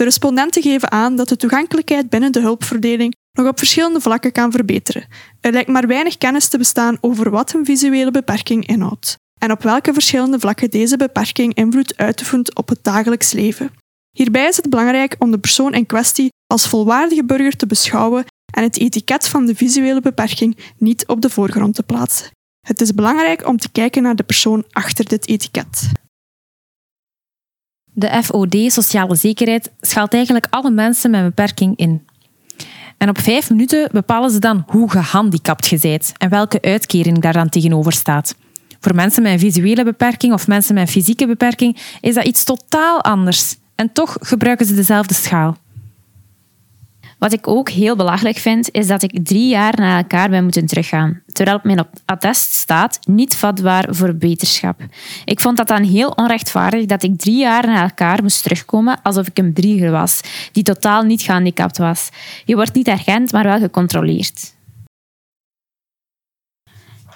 De 0.00 0.06
respondenten 0.06 0.62
geven 0.62 0.90
aan 0.90 1.16
dat 1.16 1.28
de 1.28 1.36
toegankelijkheid 1.36 2.10
binnen 2.10 2.32
de 2.32 2.40
hulpverdeling 2.40 3.14
nog 3.32 3.46
op 3.46 3.58
verschillende 3.58 4.00
vlakken 4.00 4.32
kan 4.32 4.52
verbeteren. 4.52 5.06
Er 5.40 5.52
lijkt 5.52 5.68
maar 5.68 5.86
weinig 5.86 6.18
kennis 6.18 6.48
te 6.48 6.58
bestaan 6.58 6.98
over 7.00 7.30
wat 7.30 7.52
een 7.52 7.64
visuele 7.64 8.10
beperking 8.10 8.66
inhoudt 8.66 9.16
en 9.38 9.50
op 9.50 9.62
welke 9.62 9.92
verschillende 9.92 10.38
vlakken 10.38 10.70
deze 10.70 10.96
beperking 10.96 11.54
invloed 11.54 11.96
uitoefent 11.96 12.54
op 12.54 12.68
het 12.68 12.78
dagelijks 12.82 13.32
leven. 13.32 13.70
Hierbij 14.16 14.48
is 14.48 14.56
het 14.56 14.70
belangrijk 14.70 15.16
om 15.18 15.30
de 15.30 15.38
persoon 15.38 15.74
in 15.74 15.86
kwestie 15.86 16.28
als 16.46 16.68
volwaardige 16.68 17.24
burger 17.24 17.56
te 17.56 17.66
beschouwen 17.66 18.24
en 18.54 18.62
het 18.62 18.78
etiket 18.78 19.28
van 19.28 19.46
de 19.46 19.54
visuele 19.54 20.00
beperking 20.00 20.56
niet 20.78 21.06
op 21.06 21.20
de 21.20 21.30
voorgrond 21.30 21.74
te 21.74 21.82
plaatsen. 21.82 22.30
Het 22.66 22.80
is 22.80 22.94
belangrijk 22.94 23.46
om 23.46 23.56
te 23.56 23.70
kijken 23.70 24.02
naar 24.02 24.16
de 24.16 24.22
persoon 24.22 24.64
achter 24.70 25.04
dit 25.04 25.28
etiket. 25.28 25.90
De 28.00 28.22
FOD, 28.22 28.56
sociale 28.72 29.14
zekerheid, 29.14 29.70
schaalt 29.80 30.14
eigenlijk 30.14 30.46
alle 30.50 30.70
mensen 30.70 31.10
met 31.10 31.20
een 31.20 31.26
beperking 31.26 31.76
in. 31.76 32.06
En 32.96 33.08
op 33.08 33.18
vijf 33.18 33.50
minuten 33.50 33.88
bepalen 33.92 34.30
ze 34.30 34.38
dan 34.38 34.64
hoe 34.66 34.90
gehandicapt 34.90 35.66
je 35.66 35.78
bent 35.78 36.12
en 36.16 36.30
welke 36.30 36.62
uitkering 36.62 37.18
daar 37.18 37.32
dan 37.32 37.48
tegenover 37.48 37.92
staat. 37.92 38.34
Voor 38.80 38.94
mensen 38.94 39.22
met 39.22 39.32
een 39.32 39.38
visuele 39.38 39.84
beperking 39.84 40.32
of 40.32 40.46
mensen 40.46 40.74
met 40.74 40.82
een 40.82 40.92
fysieke 40.92 41.26
beperking 41.26 41.76
is 42.00 42.14
dat 42.14 42.24
iets 42.24 42.44
totaal 42.44 43.02
anders. 43.02 43.56
En 43.74 43.92
toch 43.92 44.16
gebruiken 44.20 44.66
ze 44.66 44.74
dezelfde 44.74 45.14
schaal. 45.14 45.56
Wat 47.20 47.32
ik 47.32 47.48
ook 47.48 47.68
heel 47.68 47.96
belachelijk 47.96 48.36
vind, 48.36 48.70
is 48.70 48.86
dat 48.86 49.02
ik 49.02 49.18
drie 49.22 49.48
jaar 49.48 49.74
na 49.76 49.96
elkaar 49.96 50.30
ben 50.30 50.42
moeten 50.42 50.66
teruggaan. 50.66 51.22
Terwijl 51.26 51.56
op 51.56 51.64
mijn 51.64 51.86
attest 52.04 52.52
staat 52.52 52.98
niet 53.06 53.36
vatbaar 53.36 53.86
voor 53.90 54.14
beterschap. 54.14 54.80
Ik 55.24 55.40
vond 55.40 55.56
dat 55.56 55.68
dan 55.68 55.82
heel 55.82 56.10
onrechtvaardig 56.10 56.86
dat 56.86 57.02
ik 57.02 57.18
drie 57.18 57.38
jaar 57.38 57.66
na 57.66 57.82
elkaar 57.82 58.22
moest 58.22 58.42
terugkomen 58.42 59.02
alsof 59.02 59.26
ik 59.26 59.38
een 59.38 59.52
brieger 59.52 59.90
was, 59.90 60.20
die 60.52 60.62
totaal 60.62 61.02
niet 61.02 61.22
gehandicapt 61.22 61.78
was. 61.78 62.08
Je 62.44 62.54
wordt 62.54 62.74
niet 62.74 62.88
erkend, 62.88 63.32
maar 63.32 63.44
wel 63.44 63.58
gecontroleerd. 63.58 64.54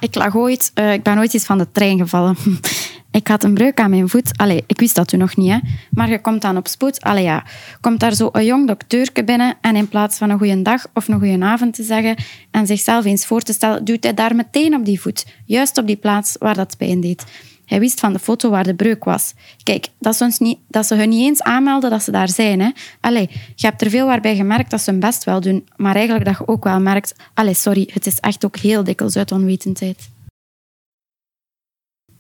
Ik 0.01 0.15
lag 0.15 0.37
ooit, 0.37 0.71
uh, 0.75 0.93
ik 0.93 1.03
ben 1.03 1.19
ooit 1.19 1.35
eens 1.35 1.45
van 1.45 1.59
de 1.59 1.73
trein 1.73 1.99
gevallen. 1.99 2.37
Ik 3.15 3.29
had 3.29 3.45
een 3.45 3.55
breuk 3.55 3.81
aan 3.81 3.91
mijn 3.91 4.09
voet. 4.09 4.39
Allee, 4.39 4.65
ik 4.67 4.81
wist 4.81 4.95
dat 4.95 5.09
toen 5.09 5.19
nog 5.19 5.37
niet, 5.37 5.51
hè. 5.51 5.59
Maar 5.91 6.11
je 6.11 6.21
komt 6.21 6.43
dan 6.43 6.57
op 6.57 6.69
spoed. 6.69 7.01
Allee, 7.01 7.23
ja. 7.23 7.45
Komt 7.81 8.01
daar 8.01 8.15
zo 8.15 8.29
een 8.33 8.45
jong 8.45 8.67
dokteurke 8.67 9.25
binnen 9.25 9.57
en 9.61 9.77
in 9.77 9.89
plaats 9.89 10.19
van 10.19 10.31
een 10.31 10.39
goede 10.39 10.63
dag 10.63 10.87
of 10.95 11.09
een 11.09 11.19
goede 11.19 11.45
avond 11.45 11.75
te 11.75 11.83
zeggen 11.83 12.17
en 12.51 12.67
zichzelf 12.67 13.05
eens 13.05 13.27
voor 13.27 13.41
te 13.41 13.53
stellen, 13.53 13.85
duwt 13.85 14.05
hij 14.05 14.15
daar 14.15 14.35
meteen 14.35 14.75
op 14.75 14.85
die 14.85 15.01
voet. 15.01 15.27
Juist 15.45 15.79
op 15.79 15.87
die 15.87 15.97
plaats 15.97 16.37
waar 16.39 16.55
dat 16.55 16.77
pijn 16.77 17.01
deed. 17.01 17.25
Hij 17.67 17.81
wist 17.81 18.01
van 18.01 18.13
de 18.13 18.19
foto 18.19 18.51
waar 18.51 18.65
de 18.65 18.75
breuk 18.75 19.05
was. 19.05 19.35
Kijk, 19.63 19.89
dat 19.99 20.17
ze, 20.17 20.25
ons 20.25 20.39
niet, 20.39 20.59
dat 20.69 20.87
ze 20.87 20.95
hun 20.95 21.09
niet 21.09 21.27
eens 21.27 21.43
aanmelden 21.43 21.91
dat 21.91 22.03
ze 22.03 22.11
daar 22.11 22.29
zijn. 22.29 22.61
Hè. 22.61 22.71
Allee, 23.01 23.31
je 23.55 23.67
hebt 23.67 23.83
er 23.83 23.91
veel 23.91 24.07
waarbij 24.07 24.37
gemerkt 24.37 24.71
dat 24.71 24.81
ze 24.81 24.91
hun 24.91 25.01
best 25.01 25.25
wel 25.25 25.41
doen, 25.41 25.69
maar 25.77 25.95
eigenlijk 25.95 26.25
dat 26.25 26.39
je 26.39 26.49
ook 26.49 26.65
wel 26.65 26.81
merkt... 26.81 27.15
Allee, 27.35 27.55
sorry, 27.55 27.89
het 27.93 28.07
is 28.07 28.21
echt 28.21 28.45
ook 28.45 28.57
heel 28.57 28.85
dikwijls 28.85 29.17
uit 29.17 29.33
onwetendheid. 29.33 30.13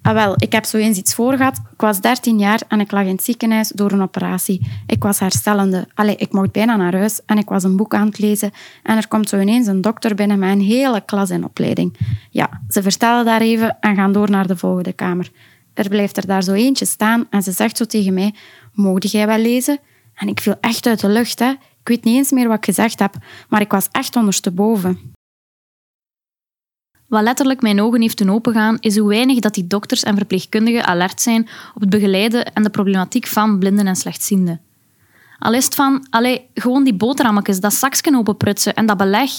Ah, 0.04 0.14
wel, 0.14 0.34
ik 0.36 0.52
heb 0.52 0.64
zo 0.64 0.76
eens 0.76 0.98
iets 0.98 1.14
voorgehad. 1.14 1.56
Ik 1.72 1.80
was 1.80 2.00
13 2.00 2.38
jaar 2.38 2.60
en 2.68 2.80
ik 2.80 2.90
lag 2.90 3.02
in 3.02 3.08
het 3.08 3.24
ziekenhuis 3.24 3.68
door 3.68 3.92
een 3.92 4.02
operatie. 4.02 4.66
Ik 4.86 5.02
was 5.02 5.18
herstellende. 5.18 5.88
Allee, 5.94 6.16
ik 6.16 6.32
mocht 6.32 6.52
bijna 6.52 6.76
naar 6.76 6.96
huis 6.96 7.20
en 7.26 7.38
ik 7.38 7.48
was 7.48 7.62
een 7.62 7.76
boek 7.76 7.94
aan 7.94 8.06
het 8.06 8.18
lezen. 8.18 8.50
En 8.82 8.96
er 8.96 9.08
komt 9.08 9.28
zo 9.28 9.38
ineens 9.38 9.66
een 9.66 9.80
dokter 9.80 10.14
binnen 10.14 10.38
met 10.38 10.50
een 10.50 10.60
hele 10.60 11.00
klas 11.00 11.30
in 11.30 11.44
opleiding. 11.44 11.96
Ja, 12.30 12.60
ze 12.68 12.82
vertellen 12.82 13.24
daar 13.24 13.40
even 13.40 13.76
en 13.80 13.94
gaan 13.94 14.12
door 14.12 14.30
naar 14.30 14.46
de 14.46 14.56
volgende 14.56 14.92
kamer. 14.92 15.30
Er 15.74 15.88
blijft 15.88 16.16
er 16.16 16.26
daar 16.26 16.42
zo 16.42 16.52
eentje 16.52 16.84
staan 16.84 17.26
en 17.30 17.42
ze 17.42 17.52
zegt 17.52 17.76
zo 17.76 17.84
tegen 17.84 18.14
mij, 18.14 18.34
mocht 18.72 19.10
jij 19.10 19.26
wel 19.26 19.38
lezen? 19.38 19.78
En 20.14 20.28
ik 20.28 20.40
viel 20.40 20.56
echt 20.60 20.86
uit 20.86 21.00
de 21.00 21.08
lucht. 21.08 21.38
Hè. 21.38 21.50
Ik 21.50 21.88
weet 21.88 22.04
niet 22.04 22.16
eens 22.16 22.30
meer 22.30 22.48
wat 22.48 22.56
ik 22.56 22.64
gezegd 22.64 22.98
heb, 22.98 23.14
maar 23.48 23.60
ik 23.60 23.70
was 23.70 23.88
echt 23.90 24.16
ondersteboven. 24.16 25.14
Wat 27.14 27.22
letterlijk 27.22 27.62
mijn 27.62 27.80
ogen 27.80 28.00
heeft 28.00 28.18
doen 28.18 28.30
opengaan, 28.30 28.76
is 28.80 28.98
hoe 28.98 29.08
weinig 29.08 29.38
dat 29.38 29.54
die 29.54 29.66
dokters 29.66 30.02
en 30.02 30.16
verpleegkundigen 30.16 30.86
alert 30.86 31.20
zijn 31.20 31.48
op 31.74 31.80
het 31.80 31.90
begeleiden 31.90 32.52
en 32.52 32.62
de 32.62 32.70
problematiek 32.70 33.26
van 33.26 33.58
blinden 33.58 33.86
en 33.86 33.96
slechtzienden. 33.96 34.60
Al 35.38 35.52
is 35.52 35.64
het 35.64 35.74
van, 35.74 36.06
allee, 36.10 36.46
gewoon 36.54 36.84
die 36.84 36.94
boterhammetjes, 36.94 37.60
dat 37.60 37.74
zakje 37.74 38.16
openprutsen 38.16 38.74
en 38.74 38.86
dat 38.86 38.96
beleg. 38.96 39.30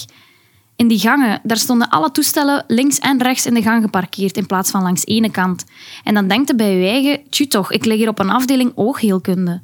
In 0.76 0.88
die 0.88 1.00
gangen, 1.00 1.40
daar 1.44 1.58
stonden 1.58 1.90
alle 1.90 2.12
toestellen 2.12 2.64
links 2.68 3.00
en 3.00 3.22
rechts 3.22 3.46
in 3.46 3.54
de 3.54 3.62
gang 3.62 3.84
geparkeerd 3.84 4.38
in 4.38 4.46
plaats 4.46 4.72
van 4.72 4.82
langs 4.82 5.06
ene 5.06 5.32
kant. 5.32 5.66
En 6.04 6.14
dan 6.14 6.28
denkt 6.28 6.48
je 6.48 6.56
bij 6.56 6.78
je 6.78 6.90
eigen, 6.90 7.30
tju 7.30 7.46
toch, 7.48 7.72
ik 7.72 7.86
lig 7.86 7.98
hier 7.98 8.10
op 8.10 8.20
een 8.20 8.30
afdeling 8.30 8.72
oogheelkunde. 8.76 9.62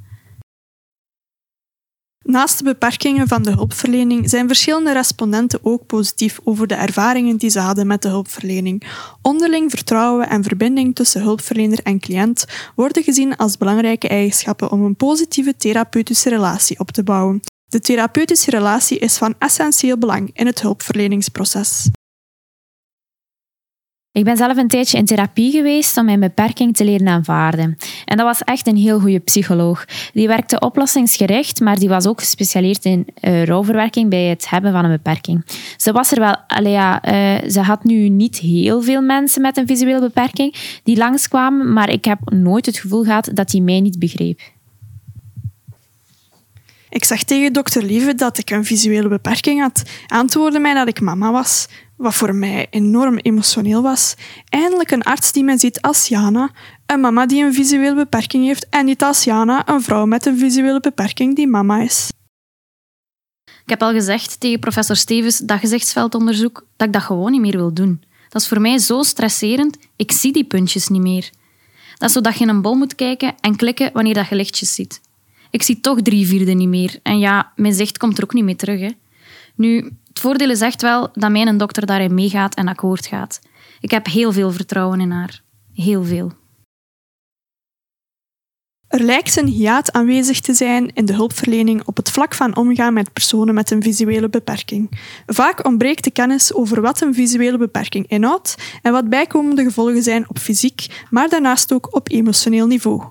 Naast 2.23 2.57
de 2.57 2.63
beperkingen 2.63 3.27
van 3.27 3.43
de 3.43 3.51
hulpverlening 3.51 4.29
zijn 4.29 4.47
verschillende 4.47 4.93
respondenten 4.93 5.59
ook 5.63 5.85
positief 5.85 6.39
over 6.43 6.67
de 6.67 6.73
ervaringen 6.73 7.37
die 7.37 7.49
ze 7.49 7.59
hadden 7.59 7.87
met 7.87 8.01
de 8.01 8.07
hulpverlening. 8.07 8.83
Onderling 9.21 9.69
vertrouwen 9.69 10.29
en 10.29 10.43
verbinding 10.43 10.95
tussen 10.95 11.21
hulpverlener 11.21 11.79
en 11.83 11.99
cliënt 11.99 12.45
worden 12.75 13.03
gezien 13.03 13.35
als 13.35 13.57
belangrijke 13.57 14.07
eigenschappen 14.07 14.71
om 14.71 14.83
een 14.83 14.95
positieve 14.95 15.55
therapeutische 15.57 16.29
relatie 16.29 16.79
op 16.79 16.91
te 16.91 17.03
bouwen. 17.03 17.39
De 17.67 17.79
therapeutische 17.79 18.51
relatie 18.51 18.99
is 18.99 19.17
van 19.17 19.35
essentieel 19.39 19.97
belang 19.97 20.29
in 20.33 20.45
het 20.45 20.61
hulpverleningsproces. 20.61 21.89
Ik 24.13 24.24
ben 24.24 24.38
zelf 24.38 24.58
een 24.58 24.68
tijdje 24.68 24.98
in 24.98 25.06
therapie 25.06 25.51
geweest 25.51 25.98
om 25.98 26.06
mijn 26.06 26.20
beperking 26.20 26.75
te 26.75 26.84
leren 26.84 27.08
aanvaarden. 27.08 27.77
En 28.06 28.18
dat 28.18 28.25
was 28.25 28.41
echt 28.44 28.68
een 28.68 28.75
heel 28.77 29.00
goede 29.00 29.20
psycholoog. 29.20 29.86
Die 30.13 30.27
werkte 30.27 30.60
oplossingsgericht, 30.60 31.60
maar 31.60 31.80
die 31.80 31.89
was 31.89 32.08
ook 32.08 32.20
gespecialiseerd 32.20 32.86
in 32.86 33.08
uh, 33.22 33.44
rouwverwerking 33.44 34.10
bij 34.10 34.24
het 34.24 34.50
hebben 34.50 34.72
van 34.72 34.86
een 34.86 34.91
beperking. 34.91 35.46
Ze 35.77 35.91
was 35.91 36.12
er 36.12 36.20
wel, 36.20 36.36
allee 36.48 36.72
ja, 36.72 37.06
uh, 37.06 37.50
ze 37.50 37.62
had 37.62 37.84
nu 37.84 38.10
niet 38.10 38.38
heel 38.38 38.82
veel 38.82 39.01
mensen 39.01 39.41
met 39.41 39.58
een 39.58 39.68
visuele 39.68 40.00
beperking 40.00 40.56
die 40.84 40.98
langskwamen, 40.98 41.74
maar 41.74 41.89
ik 41.89 42.06
heb 42.06 42.20
nooit 42.32 42.65
het 42.65 42.77
gevoel 42.77 43.03
gehad 43.03 43.30
dat 43.34 43.51
hij 43.51 43.62
mij 43.62 43.80
niet 43.80 44.00
begreep. 44.00 44.39
Ik 46.89 47.06
zag 47.06 47.24
tegen 47.24 47.53
dokter 47.53 47.84
Lieve 47.84 48.15
dat 48.15 48.38
ik 48.38 48.50
een 48.50 48.65
visuele 48.65 49.08
beperking 49.08 49.62
had. 49.62 49.84
Antwoordde 50.08 50.60
mij 50.60 50.74
dat 50.74 50.88
ik 50.88 51.01
mama 51.01 51.32
was, 51.32 51.68
wat 52.01 52.13
voor 52.13 52.36
mij 52.36 52.67
enorm 52.70 53.17
emotioneel 53.17 53.81
was. 53.81 54.15
Eindelijk 54.50 54.91
een 54.91 55.03
arts 55.03 55.31
die 55.31 55.43
mij 55.43 55.58
ziet 55.58 55.81
als 55.81 56.08
Jana, 56.08 56.51
een 56.86 57.00
mama 57.00 57.25
die 57.25 57.43
een 57.43 57.53
visuele 57.53 57.96
beperking 57.96 58.46
heeft, 58.46 58.70
en 58.70 58.86
niet 58.86 59.03
als 59.03 59.24
Jana, 59.24 59.67
een 59.67 59.81
vrouw 59.81 60.05
met 60.05 60.25
een 60.25 60.38
visuele 60.38 60.79
beperking 60.79 61.36
die 61.36 61.48
mama 61.48 61.81
is. 61.81 62.12
Ik 63.46 63.70
heb 63.70 63.81
al 63.81 63.91
gezegd 63.91 64.39
tegen 64.39 64.60
professor 64.60 64.96
Stevens 64.96 65.38
dat 65.38 65.60
gezichtsveldonderzoek 65.60 66.65
dat 66.75 66.88
ik 66.88 66.93
dat 66.93 67.01
gewoon 67.01 67.31
niet 67.31 67.41
meer 67.41 67.58
wil 67.58 67.74
doen. 67.74 68.03
Dat 68.29 68.41
is 68.41 68.48
voor 68.48 68.62
mij 68.62 68.77
zo 68.77 69.01
stresserend, 69.01 69.77
ik 69.96 70.12
zie 70.12 70.34
die 70.34 70.46
puntjes 70.46 70.88
niet 70.88 71.01
meer. 71.01 71.29
Dat 71.98 72.10
is 72.10 72.15
zodat 72.15 72.38
je 72.38 72.43
in 72.43 72.50
een 72.50 72.62
bol 72.62 72.75
moet 72.75 72.96
kijken 72.96 73.36
en 73.39 73.55
klikken 73.55 73.89
wanneer 73.93 74.13
dat 74.13 74.27
je 74.27 74.36
lichtjes 74.36 74.74
ziet. 74.74 75.01
Ik 75.50 75.62
zie 75.62 75.79
toch 75.79 76.01
drie 76.01 76.27
vierde 76.27 76.51
niet 76.51 76.67
meer. 76.67 77.00
En 77.03 77.20
ja, 77.20 77.51
mijn 77.55 77.74
zicht 77.74 77.98
komt 77.98 78.17
er 78.17 78.24
ook 78.24 78.34
niet 78.34 78.43
meer 78.43 78.55
terug. 78.55 78.79
Hè. 78.79 78.89
Nu, 79.55 79.91
het 80.12 80.20
voordeel 80.20 80.50
is 80.50 80.62
echt 80.62 80.82
wel 80.82 81.10
dat 81.13 81.32
mijn 81.32 81.58
dokter 81.58 81.86
daarin 81.86 82.13
meegaat 82.13 82.56
en 82.56 82.68
akkoord 82.68 83.06
gaat. 83.06 83.39
Ik 83.80 83.91
heb 83.91 84.06
heel 84.06 84.32
veel 84.32 84.51
vertrouwen 84.51 85.01
in 85.01 85.12
haar. 85.12 85.41
Heel 85.74 86.03
veel. 86.03 86.32
Er 88.88 89.03
lijkt 89.03 89.38
een 89.38 89.48
hiaat 89.48 89.91
aanwezig 89.91 90.39
te 90.39 90.53
zijn 90.53 90.94
in 90.94 91.06
de 91.06 91.13
hulpverlening 91.13 91.84
op 91.86 91.98
het 91.98 92.12
vlak 92.12 92.34
van 92.34 92.56
omgaan 92.56 92.94
met 92.94 93.13
personen 93.13 93.53
met 93.53 93.72
een 93.72 93.84
visuele 93.84 94.30
beperking. 94.30 95.00
Vaak 95.25 95.65
ontbreekt 95.65 96.03
de 96.03 96.12
kennis 96.12 96.53
over 96.53 96.82
wat 96.82 97.01
een 97.01 97.13
visuele 97.13 97.58
beperking 97.58 98.08
inhoudt 98.08 98.56
en 98.82 98.91
wat 98.91 99.10
bijkomende 99.10 99.63
gevolgen 99.63 100.03
zijn 100.03 100.30
op 100.30 100.39
fysiek, 100.39 101.06
maar 101.10 101.30
daarnaast 101.30 101.74
ook 101.74 101.96
op 101.96 102.10
emotioneel 102.10 102.68
niveau. 102.68 103.03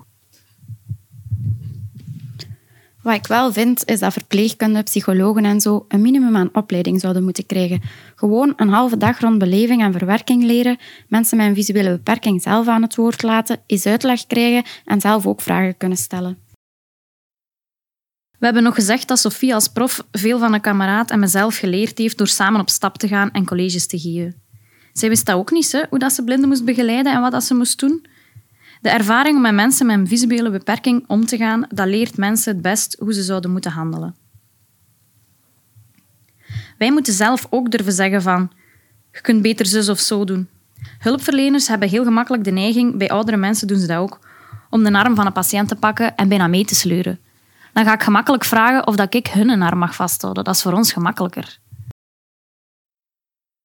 Wat 3.01 3.15
ik 3.15 3.27
wel 3.27 3.53
vind, 3.53 3.85
is 3.85 3.99
dat 3.99 4.13
verpleegkundigen, 4.13 4.83
psychologen 4.83 5.45
en 5.45 5.61
zo 5.61 5.85
een 5.87 6.01
minimum 6.01 6.35
aan 6.35 6.49
opleiding 6.53 6.99
zouden 6.99 7.23
moeten 7.23 7.45
krijgen. 7.45 7.81
Gewoon 8.15 8.53
een 8.55 8.69
halve 8.69 8.97
dag 8.97 9.19
rond 9.19 9.37
beleving 9.37 9.81
en 9.81 9.91
verwerking 9.91 10.43
leren, 10.43 10.77
mensen 11.07 11.37
met 11.37 11.47
een 11.47 11.55
visuele 11.55 11.91
beperking 11.91 12.41
zelf 12.41 12.67
aan 12.67 12.81
het 12.81 12.95
woord 12.95 13.23
laten, 13.23 13.61
eens 13.65 13.85
uitleg 13.85 14.27
krijgen 14.27 14.63
en 14.85 15.01
zelf 15.01 15.27
ook 15.27 15.41
vragen 15.41 15.77
kunnen 15.77 15.97
stellen. 15.97 16.37
We 18.39 18.45
hebben 18.47 18.63
nog 18.63 18.75
gezegd 18.75 19.07
dat 19.07 19.19
Sophie 19.19 19.53
als 19.53 19.67
prof 19.67 20.05
veel 20.11 20.39
van 20.39 20.53
een 20.53 20.61
kameraad 20.61 21.11
en 21.11 21.19
mezelf 21.19 21.57
geleerd 21.57 21.97
heeft 21.97 22.17
door 22.17 22.27
samen 22.27 22.61
op 22.61 22.69
stap 22.69 22.97
te 22.97 23.07
gaan 23.07 23.31
en 23.31 23.45
colleges 23.45 23.87
te 23.87 23.99
geven. 23.99 24.41
Zij 24.93 25.09
wist 25.09 25.25
dat 25.25 25.35
ook 25.35 25.51
niet, 25.51 25.71
hè, 25.71 25.81
hoe 25.89 25.99
dat 25.99 26.13
ze 26.13 26.23
blinden 26.23 26.49
moest 26.49 26.65
begeleiden 26.65 27.13
en 27.13 27.21
wat 27.21 27.31
dat 27.31 27.43
ze 27.43 27.53
moest 27.53 27.79
doen. 27.79 28.05
De 28.81 28.89
ervaring 28.89 29.35
om 29.35 29.41
met 29.41 29.53
mensen 29.53 29.85
met 29.85 29.97
een 29.97 30.07
visuele 30.07 30.49
beperking 30.49 31.03
om 31.07 31.25
te 31.25 31.37
gaan, 31.37 31.65
dat 31.69 31.87
leert 31.87 32.17
mensen 32.17 32.53
het 32.53 32.61
best 32.61 32.95
hoe 32.99 33.13
ze 33.13 33.21
zouden 33.21 33.51
moeten 33.51 33.71
handelen. 33.71 34.15
Wij 36.77 36.91
moeten 36.91 37.13
zelf 37.13 37.47
ook 37.49 37.71
durven 37.71 37.93
zeggen 37.93 38.21
van, 38.21 38.51
je 39.11 39.21
kunt 39.21 39.41
beter 39.41 39.65
zus 39.65 39.89
of 39.89 39.99
zo 39.99 40.23
doen. 40.23 40.47
Hulpverleners 40.99 41.67
hebben 41.67 41.89
heel 41.89 42.03
gemakkelijk 42.03 42.43
de 42.43 42.51
neiging, 42.51 42.97
bij 42.97 43.09
oudere 43.09 43.37
mensen 43.37 43.67
doen 43.67 43.79
ze 43.79 43.87
dat 43.87 43.97
ook, 43.97 44.19
om 44.69 44.83
de 44.83 44.93
arm 44.93 45.15
van 45.15 45.25
een 45.25 45.31
patiënt 45.31 45.67
te 45.67 45.75
pakken 45.75 46.15
en 46.15 46.27
bijna 46.27 46.47
mee 46.47 46.65
te 46.65 46.75
sleuren. 46.75 47.19
Dan 47.73 47.85
ga 47.85 47.93
ik 47.93 48.03
gemakkelijk 48.03 48.43
vragen 48.43 48.87
of 48.87 48.95
dat 48.95 49.13
ik 49.13 49.27
hun 49.27 49.61
arm 49.61 49.79
mag 49.79 49.95
vasthouden. 49.95 50.43
Dat 50.43 50.55
is 50.55 50.61
voor 50.61 50.73
ons 50.73 50.93
gemakkelijker. 50.93 51.59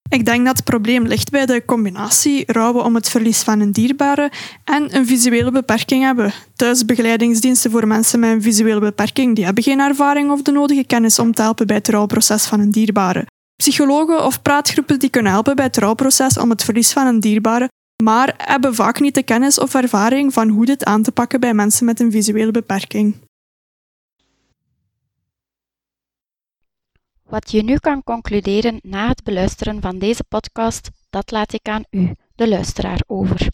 Ik 0.09 0.25
denk 0.25 0.47
dat 0.47 0.57
het 0.57 0.65
probleem 0.65 1.07
ligt 1.07 1.31
bij 1.31 1.47
de 1.47 1.65
combinatie 1.65 2.45
rouwen 2.47 2.85
om 2.85 2.95
het 2.95 3.09
verlies 3.09 3.43
van 3.43 3.61
een 3.61 3.73
dierbare 3.73 4.31
en 4.65 4.97
een 4.97 5.07
visuele 5.07 5.51
beperking 5.51 6.03
hebben. 6.03 6.33
Thuisbegeleidingsdiensten 6.57 7.71
voor 7.71 7.87
mensen 7.87 8.21
met 8.21 8.31
een 8.31 8.43
visuele 8.43 8.81
beperking 8.81 9.35
die 9.35 9.45
hebben 9.45 9.63
geen 9.63 9.81
ervaring 9.81 10.31
of 10.31 10.43
de 10.43 10.53
nodige 10.53 10.85
kennis 10.85 11.19
om 11.19 11.35
te 11.35 11.43
helpen 11.43 11.67
bij 11.67 11.77
het 11.77 11.89
rouwproces 11.89 12.47
van 12.47 12.61
een 12.61 12.71
dierbare. 12.71 13.27
Psychologen 13.57 14.25
of 14.25 14.43
praatgroepen 14.43 14.99
die 14.99 15.11
kunnen 15.11 15.33
helpen 15.33 15.57
bij 15.57 15.65
het 15.65 15.77
rouwproces 15.77 16.39
om 16.39 16.51
het 16.51 16.65
verlies 16.65 16.93
van 16.93 17.07
een 17.07 17.21
dierbare, 17.21 17.69
maar 18.03 18.35
hebben 18.37 18.75
vaak 18.75 19.01
niet 19.01 19.15
de 19.15 19.23
kennis 19.23 19.61
of 19.61 19.75
ervaring 19.75 20.33
van 20.33 20.49
hoe 20.49 20.67
dit 20.67 20.85
aan 20.85 21.03
te 21.03 21.13
pakken 21.13 21.41
bij 21.41 21.55
mensen 21.55 21.85
met 21.85 22.01
een 22.01 22.11
visuele 22.11 22.51
beperking. 22.51 23.15
Wat 27.29 27.51
je 27.51 27.63
nu 27.63 27.77
kan 27.79 28.03
concluderen 28.03 28.79
na 28.83 29.09
het 29.09 29.23
beluisteren 29.25 29.81
van 29.81 29.99
deze 29.99 30.25
podcast, 30.25 30.91
dat 31.11 31.31
laat 31.31 31.53
ik 31.53 31.69
aan 31.69 31.85
u, 31.91 32.15
de 32.35 32.49
luisteraar, 32.49 33.03
over. 33.07 33.49